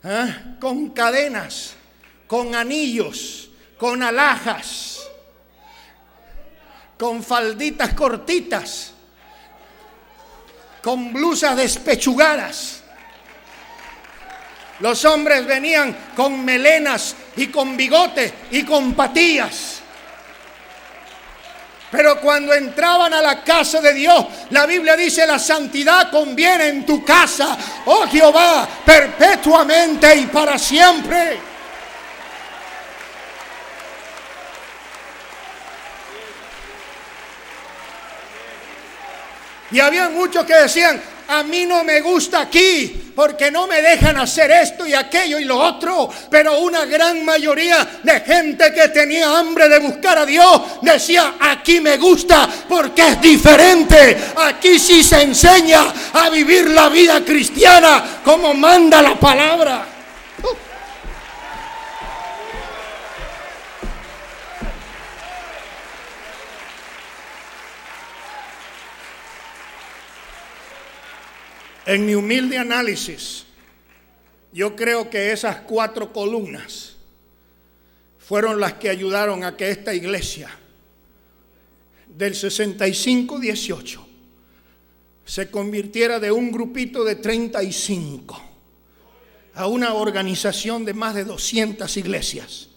¿eh? 0.04 0.56
con 0.60 0.90
cadenas, 0.90 1.76
con 2.28 2.56
anillos, 2.56 3.50
con 3.78 4.02
alhajas, 4.04 5.02
con 6.98 7.24
falditas 7.24 7.94
cortitas, 7.94 8.94
con 10.82 11.14
blusas 11.14 11.58
despechugadas 11.58 12.84
los 14.80 15.06
hombres 15.06 15.46
venían 15.46 15.96
con 16.16 16.44
melenas 16.44 17.16
y 17.36 17.48
con 17.48 17.78
bigote 17.78 18.34
y 18.52 18.64
con 18.64 18.94
patillas. 18.94 19.83
Pero 21.94 22.20
cuando 22.20 22.56
entraban 22.56 23.14
a 23.14 23.22
la 23.22 23.44
casa 23.44 23.80
de 23.80 23.94
Dios, 23.94 24.26
la 24.50 24.66
Biblia 24.66 24.96
dice, 24.96 25.28
la 25.28 25.38
santidad 25.38 26.10
conviene 26.10 26.70
en 26.70 26.88
tu 26.88 27.06
casa, 27.06 27.56
oh 27.86 28.08
Jehová, 28.08 28.68
perpetuamente 28.84 30.16
y 30.16 30.26
para 30.26 30.58
siempre. 30.58 31.38
Y 39.70 39.80
había 39.80 40.10
muchos 40.10 40.48
que 40.48 40.56
decían, 40.56 41.00
a 41.28 41.44
mí 41.44 41.66
no 41.66 41.84
me 41.84 42.02
gusta 42.02 42.42
aquí 42.42 43.12
porque 43.16 43.52
no 43.52 43.68
me 43.68 43.82
dejan 43.82 44.18
hacer 44.18 44.52
esto 44.52 44.88
y 44.88 44.94
aquello 44.94 45.40
y 45.40 45.46
lo 45.46 45.58
otro. 45.58 46.10
Pero 46.30 46.60
una 46.60 46.86
gran 46.86 47.24
mayoría 47.24 47.88
de 48.04 48.20
gente 48.22 48.74
que 48.74 48.90
tenía 48.90 49.38
hambre 49.38 49.70
de 49.70 49.80
buscar 49.80 50.18
a 50.18 50.26
Dios 50.26 50.62
decía, 50.82 51.36
aquí 51.40 51.80
me 51.80 51.98
gusta 51.98 52.50
porque 52.68 53.10
es 53.10 53.22
diferente. 53.22 54.18
Aquí 54.38 54.80
sí 54.80 55.04
se 55.04 55.22
enseña 55.22 55.94
a 56.14 56.30
vivir 56.30 56.70
la 56.70 56.90
vida 56.90 57.24
cristiana 57.24 58.22
como 58.24 58.54
manda 58.54 59.02
la 59.02 59.16
palabra. 59.20 59.93
En 71.86 72.06
mi 72.06 72.16
humilde 72.16 72.58
análisis, 72.58 73.46
yo 74.54 74.76
creo 74.76 75.10
que 75.10 75.32
esas 75.32 75.58
cuatro 75.62 76.14
columnas 76.14 76.96
fueron 78.20 78.60
las 78.60 78.74
que 78.74 78.90
ayudaron 78.90 79.44
a 79.44 79.58
que 79.58 79.70
esta 79.70 79.94
iglesia 79.94 80.50
del 82.08 82.34
65-18 82.36 84.00
se 85.26 85.50
convirtiera 85.50 86.20
de 86.20 86.32
un 86.32 86.52
grupito 86.52 87.04
de 87.04 87.16
35 87.16 88.42
a 89.56 89.68
una 89.68 89.94
organización 89.94 90.86
de 90.86 90.94
más 90.94 91.16
de 91.16 91.26
200 91.26 91.98
iglesias. 91.98 92.70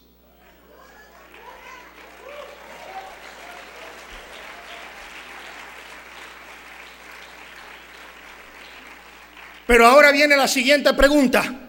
Pero 9.67 9.87
ahora 9.87 10.13
viene 10.13 10.37
la 10.37 10.47
siguiente 10.47 10.95
pregunta. 10.95 11.61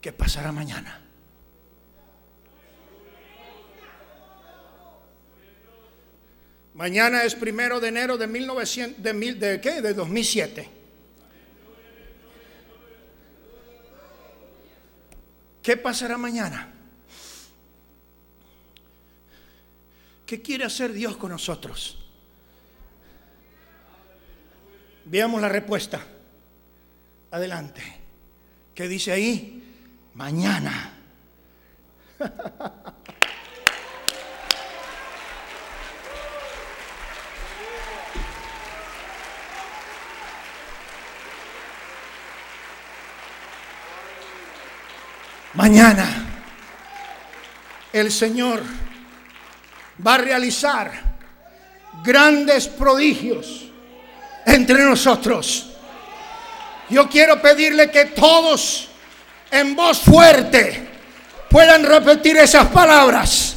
¿Qué 0.00 0.12
pasará 0.12 0.50
mañana? 0.50 1.02
Mañana 6.74 7.24
es 7.24 7.34
primero 7.34 7.80
de 7.80 7.88
enero 7.88 8.16
de 8.16 8.26
1900, 8.28 9.02
de, 9.02 9.12
mil, 9.12 9.38
de 9.38 9.60
qué? 9.60 9.82
De 9.82 9.94
2007. 9.94 10.70
¿Qué 15.60 15.76
pasará 15.76 16.16
mañana? 16.16 16.72
¿Qué 20.24 20.40
quiere 20.40 20.64
hacer 20.64 20.92
Dios 20.92 21.16
con 21.16 21.30
nosotros? 21.30 21.97
Veamos 25.10 25.40
la 25.40 25.48
respuesta. 25.48 26.00
Adelante. 27.30 27.82
¿Qué 28.74 28.86
dice 28.86 29.10
ahí? 29.10 29.64
Mañana. 30.12 30.92
Mañana 45.54 46.26
el 47.94 48.12
Señor 48.12 48.62
va 50.06 50.16
a 50.16 50.18
realizar 50.18 50.92
grandes 52.04 52.68
prodigios 52.68 53.68
entre 54.48 54.82
nosotros. 54.82 55.66
Yo 56.88 57.08
quiero 57.08 57.40
pedirle 57.40 57.90
que 57.90 58.06
todos 58.06 58.88
en 59.50 59.76
voz 59.76 60.00
fuerte 60.00 60.88
puedan 61.50 61.84
repetir 61.84 62.36
esas 62.38 62.66
palabras. 62.68 63.56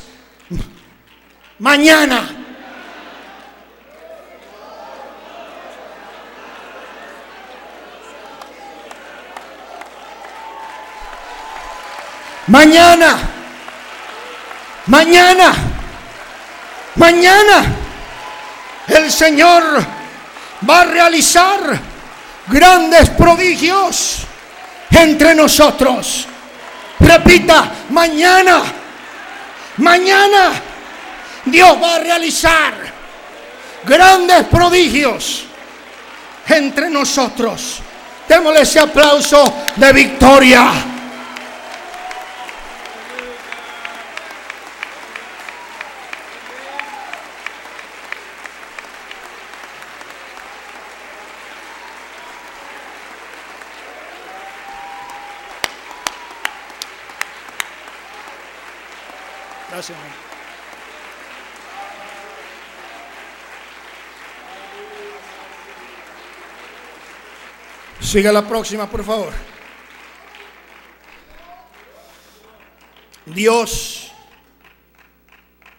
Mañana. 1.60 2.38
Mañana. 12.48 13.18
Mañana. 14.88 15.54
Mañana. 16.96 17.64
El 18.88 19.10
Señor 19.10 20.01
va 20.68 20.82
a 20.82 20.86
realizar 20.86 21.80
grandes 22.48 23.10
prodigios 23.12 24.20
entre 24.92 25.36
nosotros. 25.36 26.28
Repita, 27.00 27.72
mañana, 27.90 28.62
mañana 29.78 30.52
Dios 31.46 31.78
va 31.82 31.96
a 31.96 32.00
realizar 32.00 32.74
grandes 33.84 34.46
prodigios 34.46 35.44
entre 36.48 36.90
nosotros. 36.90 37.80
Démosle 38.28 38.62
ese 38.62 38.80
aplauso 38.80 39.54
de 39.76 39.94
victoria. 39.94 40.72
Siga 68.12 68.34
la 68.34 68.46
próxima, 68.46 68.90
por 68.90 69.06
favor. 69.06 69.32
Dios 73.26 74.12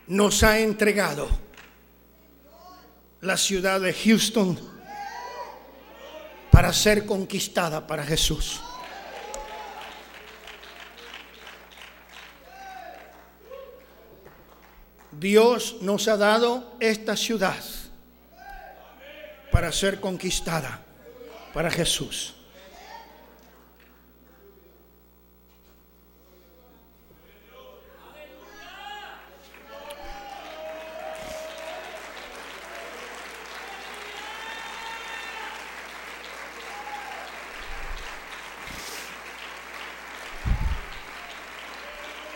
nos 0.07 0.43
ha 0.43 0.59
entregado 0.59 1.29
la 3.21 3.37
ciudad 3.37 3.83
de 3.83 3.93
Houston 3.93 4.59
para 6.51 6.73
ser 6.73 7.05
conquistada 7.05 7.87
para 7.87 8.03
Jesús. 8.03 8.63
Dios 15.11 15.77
nos 15.83 16.09
ha 16.09 16.17
dado 16.17 16.79
esta 16.81 17.15
ciudad 17.15 17.63
para 19.51 19.71
ser 19.71 20.01
conquistada 20.01 20.81
para 21.53 21.71
Jesús. 21.71 22.35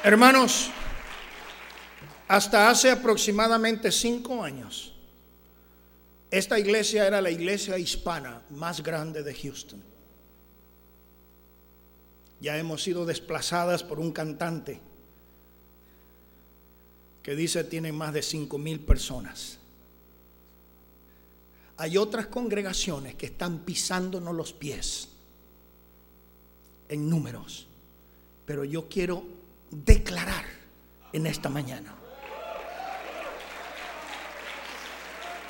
Hermanos, 0.07 0.71
hasta 2.29 2.71
hace 2.71 2.93
aproximadamente 2.93 3.91
cinco 3.91 4.45
años, 4.45 4.96
esta 6.31 6.59
iglesia 6.59 7.07
era 7.07 7.21
la 7.21 7.31
iglesia 7.31 7.79
hispana 7.79 8.43
más 8.51 8.83
grande 8.83 9.23
de 9.23 9.35
Houston. 9.35 9.83
Ya 12.41 12.59
hemos 12.59 12.83
sido 12.83 13.07
desplazadas 13.07 13.83
por 13.83 13.99
un 13.99 14.13
cantante 14.13 14.81
que 17.23 17.35
dice 17.35 17.65
tiene 17.65 17.93
más 17.93 18.13
de 18.13 18.23
cinco 18.23 18.59
mil 18.59 18.81
personas. 18.81 19.59
Hay 21.79 21.97
otras 21.97 22.27
congregaciones 22.27 23.15
que 23.15 23.27
están 23.27 23.61
pisándonos 23.61 24.35
los 24.35 24.53
pies 24.53 25.09
en 26.89 27.09
números, 27.09 27.67
pero 28.47 28.65
yo 28.65 28.89
quiero 28.89 29.25
declarar 29.71 30.45
en 31.13 31.27
esta 31.27 31.49
mañana 31.49 31.95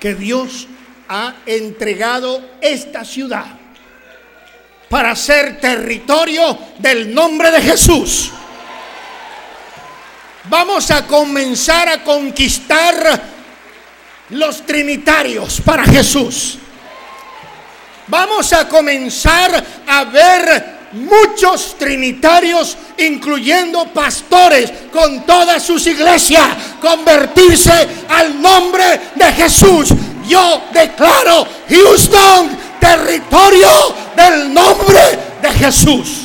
que 0.01 0.15
Dios 0.15 0.69
ha 1.09 1.35
entregado 1.47 2.43
esta 2.61 3.05
ciudad 3.05 3.47
para 4.89 5.15
ser 5.17 5.61
territorio 5.61 6.59
del 6.79 7.15
nombre 7.15 7.51
de 7.51 7.63
Jesús. 7.63 8.31
Vamos 10.45 10.91
a 10.91 11.07
comenzar 11.07 11.89
a 11.89 12.05
conquistar 12.05 13.23
los 14.31 14.65
trinitarios 14.65 15.61
para 15.61 15.85
Jesús. 15.85 16.59
Vamos 18.07 18.53
a 18.53 18.69
comenzar 18.69 19.65
a 19.87 20.05
ver 20.05 20.76
muchos 20.97 21.77
trinitarios, 21.79 22.77
incluyendo 22.99 23.87
pastores 23.93 24.73
con 24.93 25.25
todas 25.25 25.63
sus 25.63 25.87
iglesias, 25.87 26.49
convertirse 26.81 27.73
al 28.09 28.41
nombre 28.41 28.85
de 29.15 29.33
Jesús. 29.33 29.89
Yo 30.29 30.63
declaro 30.73 31.47
Houston 31.69 32.59
territorio 32.81 33.69
del 34.17 34.53
nombre 34.53 35.01
de 35.43 35.51
Jesús. 35.51 36.23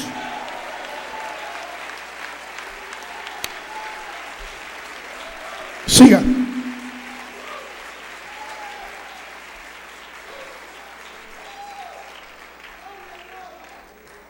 Siga. 5.85 6.21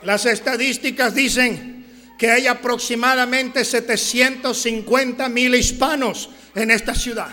Las 0.03 0.25
estadísticas 0.25 1.13
dicen 1.13 2.15
que 2.17 2.31
hay 2.31 2.47
aproximadamente 2.47 3.65
750 3.65 5.29
mil 5.29 5.55
hispanos 5.55 6.29
en 6.55 6.71
esta 6.71 6.95
ciudad. 6.95 7.29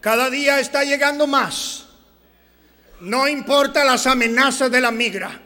Cada 0.00 0.30
día 0.30 0.60
está 0.60 0.84
llegando 0.84 1.26
más. 1.26 1.86
No 3.00 3.28
importa 3.28 3.84
las 3.84 4.06
amenazas 4.06 4.70
de 4.70 4.80
la 4.80 4.90
migra. 4.90 5.40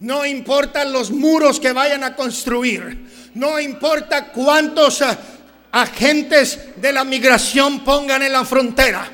No 0.00 0.26
importa 0.26 0.84
los 0.84 1.10
muros 1.10 1.60
que 1.60 1.72
vayan 1.72 2.04
a 2.04 2.14
construir. 2.14 3.30
No 3.34 3.58
importa 3.58 4.32
cuántos 4.32 5.00
eh, 5.00 5.06
agentes 5.72 6.58
de 6.76 6.92
la 6.92 7.04
migración 7.04 7.84
pongan 7.84 8.22
en 8.22 8.32
la 8.32 8.44
frontera. 8.44 9.10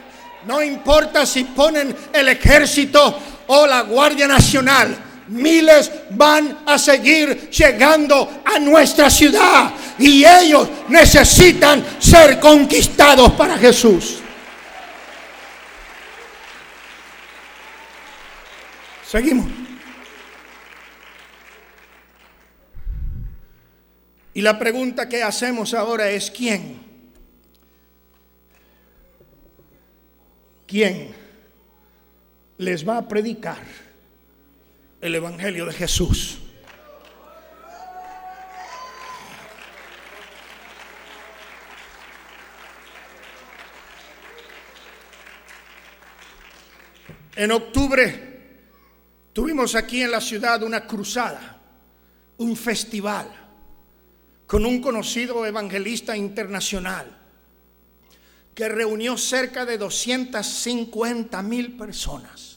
No 0.46 0.62
importa 0.62 1.26
si 1.26 1.44
ponen 1.44 1.94
el 2.12 2.28
ejército 2.28 3.18
o 3.52 3.66
la 3.66 3.82
Guardia 3.82 4.28
Nacional. 4.28 4.96
Miles 5.28 5.90
van 6.10 6.60
a 6.66 6.78
seguir 6.78 7.50
llegando 7.50 8.42
a 8.44 8.58
nuestra 8.58 9.10
ciudad 9.10 9.72
y 9.98 10.24
ellos 10.24 10.68
necesitan 10.88 11.84
ser 11.98 12.38
conquistados 12.38 13.32
para 13.32 13.56
Jesús. 13.58 14.18
Seguimos. 19.08 19.46
Y 24.32 24.42
la 24.42 24.56
pregunta 24.58 25.08
que 25.08 25.24
hacemos 25.24 25.74
ahora 25.74 26.08
es 26.08 26.30
¿quién? 26.30 26.80
¿Quién 30.68 31.19
les 32.60 32.86
va 32.86 32.98
a 32.98 33.08
predicar 33.08 33.56
el 35.00 35.14
Evangelio 35.14 35.64
de 35.64 35.72
Jesús? 35.72 36.38
En 47.34 47.50
octubre 47.50 48.58
tuvimos 49.32 49.74
aquí 49.74 50.02
en 50.02 50.10
la 50.10 50.20
ciudad 50.20 50.62
una 50.62 50.86
cruzada, 50.86 51.58
un 52.36 52.54
festival 52.54 53.26
con 54.46 54.66
un 54.66 54.82
conocido 54.82 55.46
evangelista 55.46 56.14
internacional 56.14 57.06
que 58.54 58.68
reunió 58.68 59.16
cerca 59.16 59.64
de 59.64 59.78
250 59.78 61.42
mil 61.42 61.78
personas. 61.78 62.49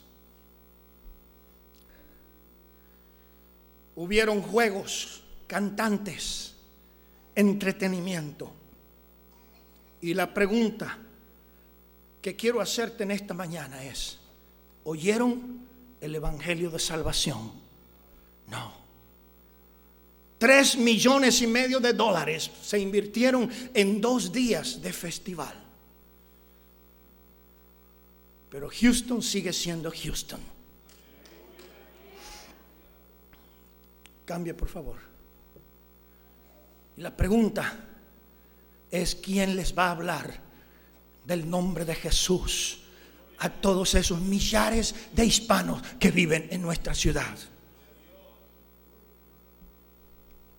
Hubieron 3.95 4.41
juegos, 4.41 5.21
cantantes, 5.47 6.55
entretenimiento. 7.35 8.51
Y 10.01 10.13
la 10.13 10.33
pregunta 10.33 10.97
que 12.21 12.35
quiero 12.35 12.61
hacerte 12.61 13.03
en 13.03 13.11
esta 13.11 13.33
mañana 13.33 13.83
es, 13.83 14.17
¿oyeron 14.85 15.67
el 16.01 16.15
Evangelio 16.15 16.69
de 16.69 16.79
Salvación? 16.79 17.51
No. 18.47 18.73
Tres 20.37 20.75
millones 20.75 21.41
y 21.41 21.47
medio 21.47 21.79
de 21.79 21.93
dólares 21.93 22.51
se 22.61 22.79
invirtieron 22.79 23.49
en 23.73 24.01
dos 24.01 24.31
días 24.31 24.81
de 24.81 24.91
festival. 24.91 25.53
Pero 28.49 28.69
Houston 28.69 29.21
sigue 29.21 29.53
siendo 29.53 29.91
Houston. 29.91 30.52
Cambia, 34.25 34.55
por 34.55 34.69
favor. 34.69 34.97
Y 36.97 37.01
la 37.01 37.15
pregunta 37.15 37.73
es, 38.89 39.15
¿quién 39.15 39.55
les 39.55 39.77
va 39.77 39.87
a 39.87 39.91
hablar 39.91 40.39
del 41.25 41.49
nombre 41.49 41.85
de 41.85 41.95
Jesús 41.95 42.79
a 43.39 43.49
todos 43.49 43.95
esos 43.95 44.19
millares 44.21 44.93
de 45.11 45.25
hispanos 45.25 45.81
que 45.99 46.11
viven 46.11 46.47
en 46.51 46.61
nuestra 46.61 46.93
ciudad? 46.93 47.35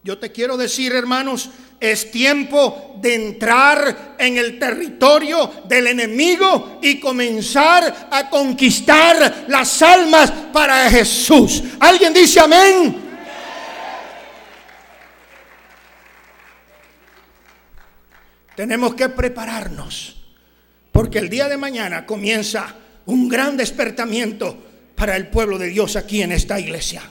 Yo 0.02 0.18
te 0.18 0.32
quiero 0.32 0.58
decir, 0.58 0.92
hermanos, 0.92 1.48
es 1.80 2.10
tiempo 2.10 2.96
de 3.00 3.14
entrar 3.14 4.16
en 4.18 4.36
el 4.36 4.58
territorio 4.58 5.50
del 5.66 5.86
enemigo 5.86 6.78
y 6.82 7.00
comenzar 7.00 8.08
a 8.10 8.28
conquistar 8.28 9.46
las 9.48 9.80
almas 9.80 10.30
para 10.52 10.90
Jesús. 10.90 11.62
¿Alguien 11.80 12.12
dice 12.12 12.40
amén? 12.40 13.03
Tenemos 18.56 18.94
que 18.94 19.08
prepararnos 19.08 20.16
porque 20.92 21.18
el 21.18 21.28
día 21.28 21.48
de 21.48 21.56
mañana 21.56 22.06
comienza 22.06 22.74
un 23.06 23.28
gran 23.28 23.56
despertamiento 23.56 24.56
para 24.94 25.16
el 25.16 25.26
pueblo 25.26 25.58
de 25.58 25.68
Dios 25.68 25.96
aquí 25.96 26.22
en 26.22 26.32
esta 26.32 26.58
iglesia. 26.60 27.02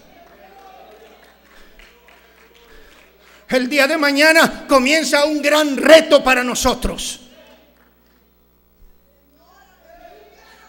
El 3.50 3.70
día 3.70 3.86
de 3.88 3.98
mañana 3.98 4.66
comienza 4.68 5.26
un 5.26 5.42
gran 5.42 5.78
reto 5.78 6.24
para 6.24 6.44
nosotros. 6.44 7.20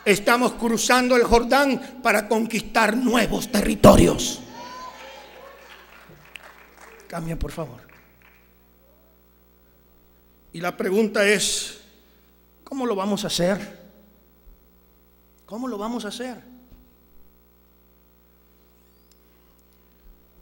Estamos 0.04 0.52
cruzando 0.54 1.16
el 1.16 1.24
Jordán 1.24 2.00
para 2.02 2.28
conquistar 2.28 2.94
nuevos 2.94 3.50
territorios. 3.50 4.40
Cambia, 7.08 7.38
por 7.38 7.52
favor. 7.52 7.83
Y 10.54 10.60
la 10.60 10.76
pregunta 10.76 11.26
es, 11.26 11.80
¿cómo 12.62 12.86
lo 12.86 12.94
vamos 12.94 13.24
a 13.24 13.26
hacer? 13.26 13.76
¿Cómo 15.46 15.66
lo 15.66 15.76
vamos 15.76 16.04
a 16.04 16.08
hacer? 16.08 16.40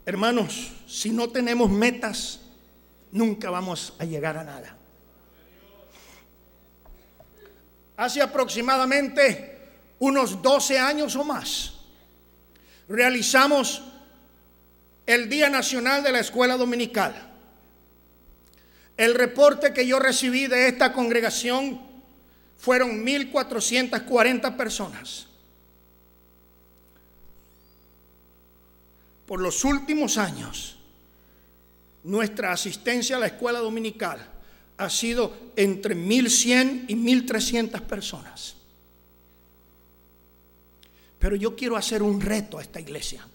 Hermanos, 0.05 0.71
si 0.85 1.09
no 1.09 1.29
tenemos 1.29 1.67
metas, 1.71 2.41
nunca 3.11 3.49
vamos 3.49 3.95
a 3.97 4.05
llegar 4.05 4.37
a 4.37 4.43
nada. 4.43 4.77
Hace 7.97 8.21
aproximadamente 8.21 9.57
unos 9.97 10.43
12 10.43 10.77
años 10.77 11.15
o 11.15 11.23
más, 11.23 11.73
realizamos 12.87 13.81
el 15.07 15.27
Día 15.27 15.49
Nacional 15.49 16.03
de 16.03 16.11
la 16.11 16.19
Escuela 16.19 16.55
Dominical. 16.55 17.32
El 18.97 19.15
reporte 19.15 19.73
que 19.73 19.87
yo 19.87 19.99
recibí 19.99 20.47
de 20.47 20.67
esta 20.67 20.93
congregación 20.93 21.81
fueron 22.57 23.05
1.440 23.05 24.55
personas. 24.55 25.27
Por 29.25 29.41
los 29.41 29.63
últimos 29.63 30.17
años, 30.17 30.77
nuestra 32.03 32.51
asistencia 32.51 33.15
a 33.15 33.19
la 33.19 33.27
escuela 33.27 33.59
dominical 33.59 34.19
ha 34.77 34.89
sido 34.89 35.51
entre 35.55 35.95
1.100 35.95 36.85
y 36.87 36.95
1.300 36.95 37.81
personas. 37.81 38.55
Pero 41.19 41.35
yo 41.35 41.55
quiero 41.55 41.77
hacer 41.77 42.03
un 42.03 42.19
reto 42.19 42.59
a 42.59 42.61
esta 42.61 42.81
iglesia. 42.81 43.25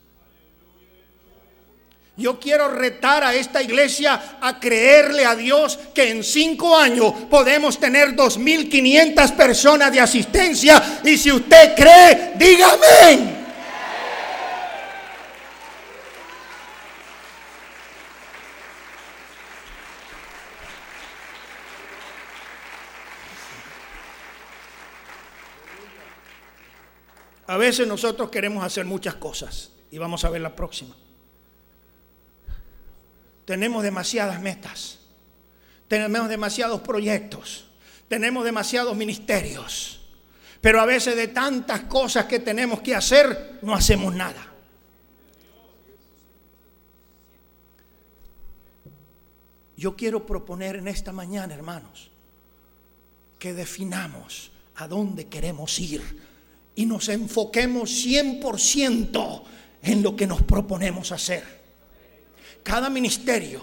Yo 2.19 2.41
quiero 2.41 2.69
retar 2.69 3.23
a 3.23 3.33
esta 3.33 3.63
iglesia 3.63 4.39
a 4.41 4.59
creerle 4.59 5.25
a 5.25 5.37
Dios 5.37 5.79
que 5.95 6.11
en 6.11 6.25
cinco 6.25 6.77
años 6.77 7.13
podemos 7.31 7.79
tener 7.79 8.17
2.500 8.17 9.37
personas 9.37 9.93
de 9.93 10.01
asistencia. 10.01 11.01
Y 11.05 11.17
si 11.17 11.31
usted 11.31 11.77
cree, 11.77 12.33
dígame. 12.35 13.39
A 27.47 27.57
veces 27.57 27.87
nosotros 27.87 28.29
queremos 28.29 28.65
hacer 28.65 28.85
muchas 28.85 29.15
cosas 29.15 29.71
y 29.93 29.99
vamos 29.99 30.25
a 30.25 30.31
ver 30.31 30.41
la 30.41 30.57
próxima. 30.57 30.97
Tenemos 33.49 33.83
demasiadas 33.83 34.43
metas. 34.43 34.99
Tenemos 35.89 36.29
demasiados 36.29 36.83
proyectos. 36.83 37.65
Tenemos 38.07 38.45
demasiados 38.45 38.95
ministerios. 38.95 40.07
Pero 40.61 40.83
a 40.83 40.85
veces 40.85 41.17
de 41.17 41.29
tantas 41.29 41.85
cosas 41.85 42.27
que 42.27 42.41
tenemos 42.41 42.83
que 42.83 42.95
hacer, 42.95 43.59
no 43.63 43.75
hacemos 43.75 44.15
nada. 44.15 44.53
Yo 49.79 49.97
quiero 49.97 50.27
proponer 50.27 50.77
en 50.77 50.87
esta 50.87 51.13
mañana, 51.13 51.55
hermanos, 51.55 52.11
que 53.39 53.55
definamos 53.55 54.53
a 54.75 54.87
dónde 54.87 55.29
queremos 55.29 55.79
ir 55.79 56.03
y 56.75 56.85
nos 56.85 57.09
enfoquemos 57.09 58.05
100% 58.07 59.43
en 59.85 60.03
lo 60.03 60.15
que 60.17 60.27
nos 60.27 60.43
proponemos 60.43 61.13
hacer 61.13 61.58
cada 62.69 62.91
ministerio, 62.91 63.63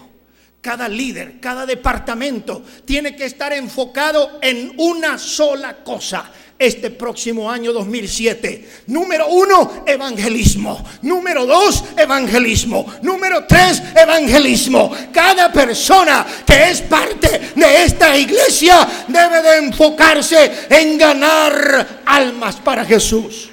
cada 0.60 0.88
líder, 0.88 1.38
cada 1.38 1.64
departamento 1.64 2.64
tiene 2.84 3.14
que 3.14 3.24
estar 3.24 3.52
enfocado 3.52 4.40
en 4.42 4.72
una 4.78 5.16
sola 5.16 5.76
cosa 5.84 6.28
este 6.58 6.90
próximo 6.90 7.48
año 7.48 7.72
2007. 7.72 8.82
Número 8.88 9.28
uno, 9.28 9.84
evangelismo. 9.86 10.84
Número 11.02 11.46
dos, 11.46 11.84
evangelismo. 11.96 12.84
Número 13.02 13.44
tres, 13.46 13.80
evangelismo. 13.94 14.90
Cada 15.12 15.52
persona 15.52 16.26
que 16.44 16.70
es 16.70 16.82
parte 16.82 17.52
de 17.54 17.84
esta 17.84 18.16
iglesia 18.16 18.88
debe 19.06 19.40
de 19.42 19.56
enfocarse 19.58 20.66
en 20.68 20.98
ganar 20.98 22.02
almas 22.04 22.56
para 22.56 22.84
Jesús. 22.84 23.50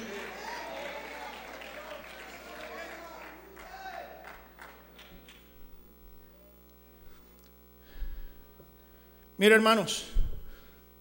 Mira, 9.36 9.54
hermanos, 9.54 10.04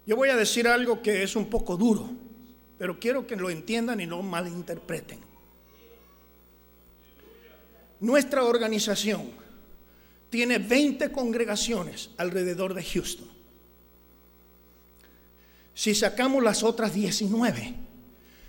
yo 0.06 0.16
voy 0.16 0.30
a 0.30 0.36
decir 0.36 0.68
algo 0.68 1.02
que 1.02 1.24
es 1.24 1.36
un 1.36 1.50
poco 1.50 1.78
duro, 1.78 2.10
pero 2.78 3.00
quiero 3.00 3.28
que 3.28 3.36
lo 3.36 3.50
entiendan 3.50 4.02
y 4.02 4.08
no 4.08 4.22
malinterpreten. 4.22 5.20
Nuestra 8.00 8.44
organización 8.44 9.30
tiene 10.30 10.58
20 10.58 11.12
congregaciones 11.12 12.10
alrededor 12.18 12.74
de 12.74 12.84
Houston. 12.84 13.28
Si 15.76 15.96
sacamos 15.96 16.44
las 16.44 16.64
otras 16.64 16.94
19, 16.94 17.76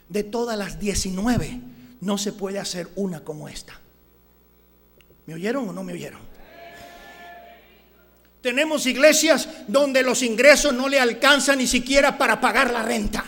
de 0.09 0.23
todas 0.25 0.59
las 0.59 0.81
19, 0.81 1.61
no 2.01 2.19
se 2.19 2.33
puede 2.33 2.59
hacer 2.59 2.89
una 2.97 3.25
como 3.25 3.49
esta. 3.49 3.81
¿Me 5.27 5.35
oyeron 5.35 5.69
o 5.69 5.73
no 5.73 5.85
me 5.85 5.93
oyeron? 5.93 6.34
Tenemos 8.45 8.85
iglesias 8.85 9.49
donde 9.67 10.03
los 10.03 10.23
ingresos 10.23 10.75
no 10.75 10.87
le 10.87 11.01
alcanzan 11.01 11.57
ni 11.57 11.67
siquiera 11.67 12.19
para 12.19 12.39
pagar 12.39 12.71
la 12.71 12.83
renta. 12.83 13.25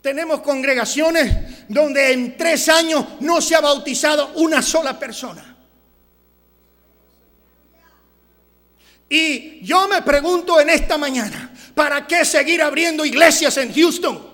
Tenemos 0.00 0.40
congregaciones 0.40 1.68
donde 1.68 2.10
en 2.10 2.36
tres 2.36 2.68
años 2.68 3.06
no 3.20 3.40
se 3.40 3.54
ha 3.54 3.60
bautizado 3.60 4.32
una 4.34 4.62
sola 4.62 4.98
persona. 4.98 5.56
Y 9.08 9.64
yo 9.64 9.86
me 9.86 10.02
pregunto 10.02 10.60
en 10.60 10.70
esta 10.70 10.98
mañana, 10.98 11.54
¿para 11.72 12.04
qué 12.04 12.24
seguir 12.24 12.62
abriendo 12.62 13.04
iglesias 13.04 13.56
en 13.58 13.72
Houston? 13.72 14.33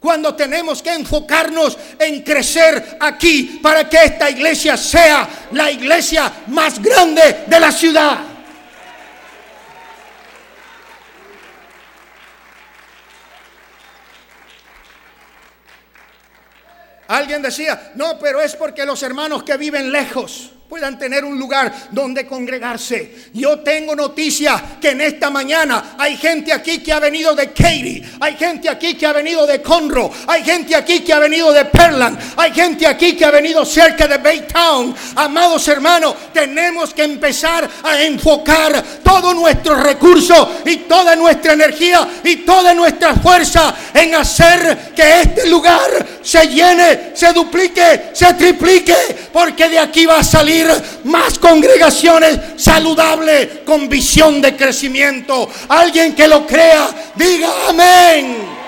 Cuando 0.00 0.34
tenemos 0.34 0.82
que 0.82 0.94
enfocarnos 0.94 1.78
en 1.98 2.22
crecer 2.22 2.96
aquí 2.98 3.60
para 3.62 3.88
que 3.88 3.98
esta 3.98 4.30
iglesia 4.30 4.76
sea 4.76 5.28
la 5.52 5.70
iglesia 5.70 6.32
más 6.46 6.82
grande 6.82 7.44
de 7.46 7.60
la 7.60 7.70
ciudad. 7.70 8.18
Alguien 17.08 17.42
decía, 17.42 17.92
no, 17.96 18.18
pero 18.18 18.40
es 18.40 18.54
porque 18.54 18.86
los 18.86 19.02
hermanos 19.02 19.42
que 19.42 19.56
viven 19.56 19.92
lejos 19.92 20.52
puedan 20.70 20.96
tener 20.96 21.24
un 21.24 21.36
lugar 21.36 21.88
donde 21.90 22.24
congregarse. 22.24 23.12
Yo 23.34 23.58
tengo 23.58 23.96
noticia 23.96 24.78
que 24.80 24.90
en 24.90 25.00
esta 25.00 25.28
mañana 25.28 25.96
hay 25.98 26.16
gente 26.16 26.52
aquí 26.52 26.78
que 26.78 26.92
ha 26.92 27.00
venido 27.00 27.34
de 27.34 27.50
Katy, 27.50 28.02
hay 28.20 28.36
gente 28.36 28.68
aquí 28.68 28.94
que 28.94 29.04
ha 29.04 29.12
venido 29.12 29.48
de 29.48 29.60
Conroe, 29.60 30.12
hay 30.28 30.44
gente 30.44 30.76
aquí 30.76 31.00
que 31.00 31.12
ha 31.12 31.18
venido 31.18 31.52
de 31.52 31.64
Perland, 31.64 32.16
hay 32.36 32.52
gente 32.52 32.86
aquí 32.86 33.16
que 33.16 33.24
ha 33.24 33.32
venido 33.32 33.64
cerca 33.64 34.06
de 34.06 34.18
Baytown. 34.18 34.94
Amados 35.16 35.66
hermanos, 35.66 36.14
tenemos 36.32 36.94
que 36.94 37.02
empezar 37.02 37.68
a 37.82 38.00
enfocar 38.02 38.80
todo 39.02 39.34
nuestro 39.34 39.74
recurso 39.74 40.60
y 40.64 40.76
toda 40.76 41.16
nuestra 41.16 41.54
energía 41.54 42.08
y 42.22 42.36
toda 42.36 42.72
nuestra 42.74 43.16
fuerza 43.16 43.74
en 43.92 44.14
hacer 44.14 44.92
que 44.94 45.22
este 45.22 45.48
lugar 45.48 46.06
se 46.22 46.46
llene, 46.46 47.10
se 47.14 47.32
duplique, 47.32 48.10
se 48.12 48.34
triplique, 48.34 48.94
porque 49.32 49.68
de 49.68 49.80
aquí 49.80 50.06
va 50.06 50.20
a 50.20 50.22
salir 50.22 50.59
más 51.04 51.38
congregaciones 51.38 52.38
saludables 52.56 53.60
con 53.64 53.88
visión 53.88 54.40
de 54.40 54.56
crecimiento. 54.56 55.48
Alguien 55.68 56.14
que 56.14 56.28
lo 56.28 56.46
crea, 56.46 57.12
diga 57.16 57.68
amén. 57.68 58.60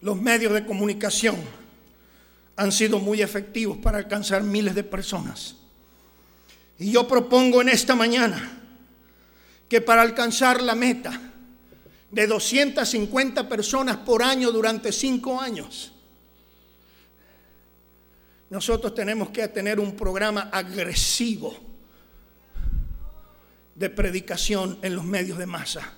Los 0.00 0.20
medios 0.20 0.52
de 0.52 0.66
comunicación 0.66 1.36
han 2.56 2.70
sido 2.72 2.98
muy 2.98 3.22
efectivos 3.22 3.78
para 3.78 3.96
alcanzar 3.96 4.42
miles 4.42 4.74
de 4.74 4.84
personas. 4.84 5.56
Y 6.78 6.90
yo 6.92 7.08
propongo 7.08 7.62
en 7.62 7.70
esta 7.70 7.94
mañana 7.94 8.63
que 9.74 9.80
para 9.80 10.02
alcanzar 10.02 10.62
la 10.62 10.76
meta 10.76 11.20
de 12.08 12.26
250 12.28 13.48
personas 13.48 13.96
por 13.96 14.22
año 14.22 14.52
durante 14.52 14.92
cinco 14.92 15.40
años, 15.40 15.90
nosotros 18.50 18.94
tenemos 18.94 19.30
que 19.30 19.48
tener 19.48 19.80
un 19.80 19.96
programa 19.96 20.42
agresivo 20.52 21.56
de 23.74 23.90
predicación 23.90 24.78
en 24.80 24.94
los 24.94 25.04
medios 25.04 25.38
de 25.38 25.46
masa. 25.46 25.94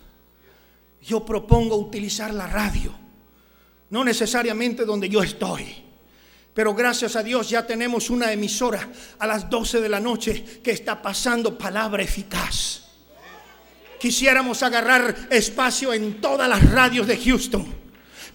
Yo 1.03 1.27
propongo 1.27 1.77
utilizar 1.77 2.33
la 2.33 2.47
radio, 2.47 2.95
no 3.91 4.05
necesariamente 4.05 4.87
donde 4.87 5.11
yo 5.11 5.23
estoy. 5.23 5.67
Pero 6.55 6.75
gracias 6.75 7.15
a 7.15 7.23
Dios 7.23 7.51
ya 7.51 7.67
tenemos 7.67 8.09
una 8.09 8.33
emisora 8.33 8.89
a 9.19 9.27
las 9.27 9.51
12 9.51 9.83
de 9.83 9.89
la 9.91 10.01
noche 10.01 10.63
que 10.65 10.71
está 10.71 11.03
pasando 11.03 11.59
palabra 11.59 12.03
eficaz. 12.03 12.86
Quisiéramos 13.99 14.63
agarrar 14.63 15.15
espacio 15.31 15.93
en 15.93 16.21
todas 16.21 16.49
las 16.49 16.71
radios 16.71 17.07
de 17.07 17.17
Houston 17.17 17.87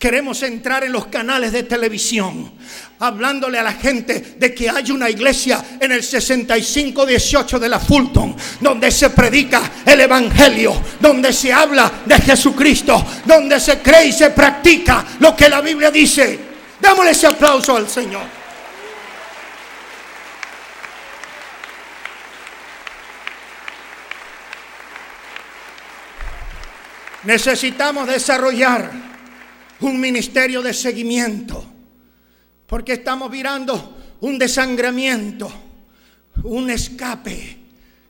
Queremos 0.01 0.41
entrar 0.41 0.83
en 0.83 0.93
los 0.93 1.05
canales 1.05 1.51
de 1.51 1.61
televisión 1.61 2.53
hablándole 2.97 3.59
a 3.59 3.63
la 3.63 3.73
gente 3.73 4.33
de 4.35 4.51
que 4.51 4.67
hay 4.67 4.89
una 4.89 5.07
iglesia 5.07 5.63
en 5.79 5.91
el 5.91 6.01
6518 6.01 7.59
de 7.59 7.69
la 7.69 7.79
Fulton 7.79 8.35
donde 8.61 8.89
se 8.89 9.11
predica 9.11 9.61
el 9.85 10.01
evangelio, 10.01 10.73
donde 10.99 11.31
se 11.31 11.53
habla 11.53 12.01
de 12.03 12.15
Jesucristo, 12.15 13.05
donde 13.25 13.59
se 13.59 13.77
cree 13.77 14.07
y 14.07 14.11
se 14.11 14.31
practica 14.31 15.05
lo 15.19 15.35
que 15.35 15.47
la 15.47 15.61
Biblia 15.61 15.91
dice. 15.91 16.39
Démosle 16.79 17.11
ese 17.11 17.27
aplauso 17.27 17.77
al 17.77 17.87
Señor. 17.87 18.40
Necesitamos 27.23 28.07
desarrollar 28.07 28.91
un 29.81 29.99
ministerio 29.99 30.61
de 30.61 30.73
seguimiento, 30.73 31.65
porque 32.67 32.93
estamos 32.93 33.29
mirando 33.29 33.97
un 34.21 34.39
desangramiento, 34.39 35.51
un 36.43 36.69
escape 36.69 37.57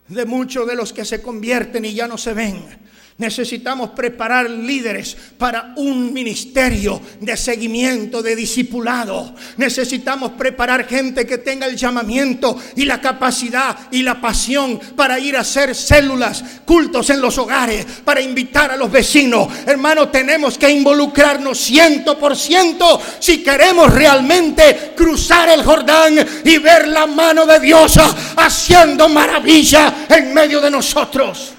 de 0.07 0.25
muchos 0.25 0.67
de 0.67 0.75
los 0.75 0.93
que 0.93 1.05
se 1.05 1.21
convierten 1.21 1.85
y 1.85 1.93
ya 1.93 2.07
no 2.07 2.17
se 2.17 2.33
ven 2.33 2.81
Necesitamos 3.21 3.91
preparar 3.91 4.49
líderes 4.49 5.15
para 5.37 5.73
un 5.75 6.11
ministerio 6.11 6.99
de 7.19 7.37
seguimiento, 7.37 8.23
de 8.23 8.35
discipulado. 8.35 9.35
Necesitamos 9.57 10.31
preparar 10.31 10.87
gente 10.87 11.27
que 11.27 11.37
tenga 11.37 11.67
el 11.67 11.77
llamamiento 11.77 12.57
y 12.75 12.85
la 12.85 12.99
capacidad 12.99 13.77
y 13.91 14.01
la 14.01 14.19
pasión 14.19 14.79
para 14.95 15.19
ir 15.19 15.37
a 15.37 15.41
hacer 15.41 15.75
células, 15.75 16.43
cultos 16.65 17.11
en 17.11 17.21
los 17.21 17.37
hogares, 17.37 17.85
para 18.03 18.21
invitar 18.21 18.71
a 18.71 18.75
los 18.75 18.91
vecinos. 18.91 19.49
Hermano, 19.67 20.09
tenemos 20.09 20.57
que 20.57 20.71
involucrarnos 20.71 21.59
ciento 21.59 22.17
por 22.17 22.35
ciento 22.35 22.99
si 23.19 23.43
queremos 23.43 23.93
realmente 23.93 24.93
cruzar 24.97 25.47
el 25.49 25.63
Jordán 25.63 26.15
y 26.43 26.57
ver 26.57 26.87
la 26.87 27.05
mano 27.05 27.45
de 27.45 27.59
Dios 27.59 27.99
haciendo 28.35 29.07
maravilla 29.09 30.07
en 30.09 30.33
medio 30.33 30.59
de 30.59 30.71
nosotros. 30.71 31.53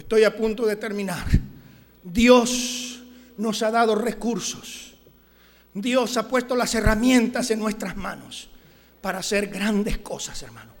Estoy 0.00 0.24
a 0.24 0.34
punto 0.34 0.64
de 0.64 0.76
terminar. 0.76 1.26
Dios 2.02 3.02
nos 3.36 3.62
ha 3.62 3.70
dado 3.70 3.94
recursos. 3.94 4.94
Dios 5.74 6.16
ha 6.16 6.26
puesto 6.26 6.56
las 6.56 6.74
herramientas 6.74 7.50
en 7.50 7.58
nuestras 7.58 7.98
manos 7.98 8.48
para 9.02 9.18
hacer 9.18 9.48
grandes 9.48 9.98
cosas, 9.98 10.42
hermano. 10.42 10.72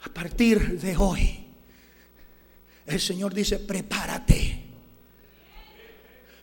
A 0.00 0.08
partir 0.08 0.80
de 0.80 0.96
hoy, 0.96 1.44
el 2.86 2.98
Señor 2.98 3.34
dice, 3.34 3.58
prepárate, 3.58 4.64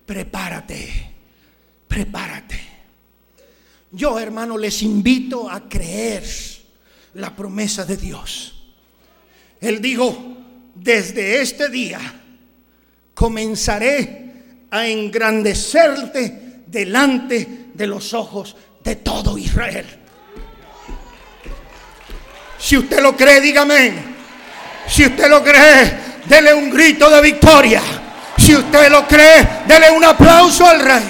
prepárate, 0.05 1.15
prepárate. 1.87 2.61
Yo, 3.91 4.19
hermano, 4.19 4.55
les 4.55 4.83
invito 4.83 5.49
a 5.49 5.67
creer 5.67 6.23
la 7.15 7.35
promesa 7.35 7.85
de 7.85 7.97
Dios. 7.97 8.71
Él 9.59 9.81
dijo, 9.81 10.40
desde 10.75 11.41
este 11.41 11.69
día 11.69 11.99
comenzaré 13.13 14.33
a 14.71 14.87
engrandecerte 14.87 16.63
delante 16.65 17.67
de 17.73 17.87
los 17.87 18.13
ojos 18.13 18.55
de 18.83 18.95
todo 18.97 19.37
Israel. 19.37 19.85
Si 22.57 22.77
usted 22.77 23.01
lo 23.01 23.15
cree, 23.15 23.41
dígame. 23.41 23.93
Si 24.87 25.05
usted 25.05 25.29
lo 25.29 25.43
cree, 25.43 25.97
dele 26.25 26.53
un 26.53 26.69
grito 26.69 27.09
de 27.09 27.21
victoria. 27.21 27.81
Si 28.37 28.55
usted 28.55 28.89
lo 28.89 29.07
cree, 29.07 29.47
dele 29.67 29.91
un 29.91 30.03
aplauso 30.03 30.65
al 30.65 30.79
rey. 30.79 31.03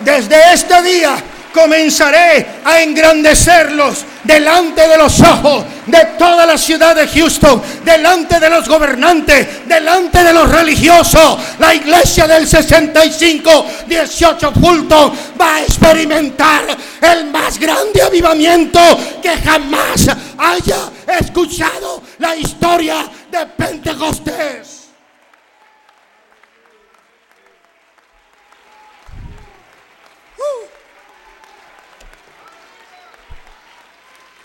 Desde 0.00 0.52
este 0.52 0.82
día 0.82 1.16
comenzaré 1.54 2.44
a 2.64 2.82
engrandecerlos 2.82 4.04
delante 4.24 4.88
de 4.88 4.98
los 4.98 5.20
ojos 5.20 5.64
de 5.86 6.04
toda 6.18 6.44
la 6.44 6.58
ciudad 6.58 6.96
de 6.96 7.06
Houston, 7.06 7.62
delante 7.84 8.40
de 8.40 8.50
los 8.50 8.68
gobernantes, 8.68 9.66
delante 9.66 10.24
de 10.24 10.32
los 10.32 10.50
religiosos. 10.50 11.38
La 11.60 11.74
iglesia 11.74 12.26
del 12.26 12.48
65, 12.48 13.66
18 13.86 14.52
Fulton 14.52 15.12
va 15.40 15.56
a 15.56 15.62
experimentar 15.62 16.64
el 17.00 17.26
más 17.30 17.58
grande 17.58 18.02
avivamiento 18.02 18.80
que 19.22 19.36
jamás 19.36 20.08
haya 20.36 20.90
escuchado 21.20 22.02
la 22.18 22.34
historia 22.34 23.06
de 23.30 23.46
Pentecostés. 23.46 24.73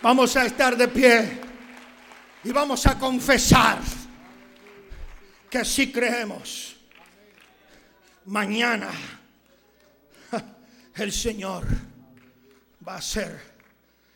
Vamos 0.02 0.36
a 0.38 0.46
estar 0.46 0.78
de 0.78 0.88
pie 0.88 1.42
y 2.46 2.52
vamos 2.52 2.88
a 2.88 2.98
confesar 2.98 3.80
que 5.50 5.66
si 5.66 5.92
creemos, 5.92 6.78
mañana 8.26 8.92
el 10.96 11.12
Señor 11.12 11.66
va 12.88 12.94
a 12.94 12.98
hacer 13.00 13.42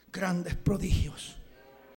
grandes 0.09 0.55
prodigios 0.55 1.36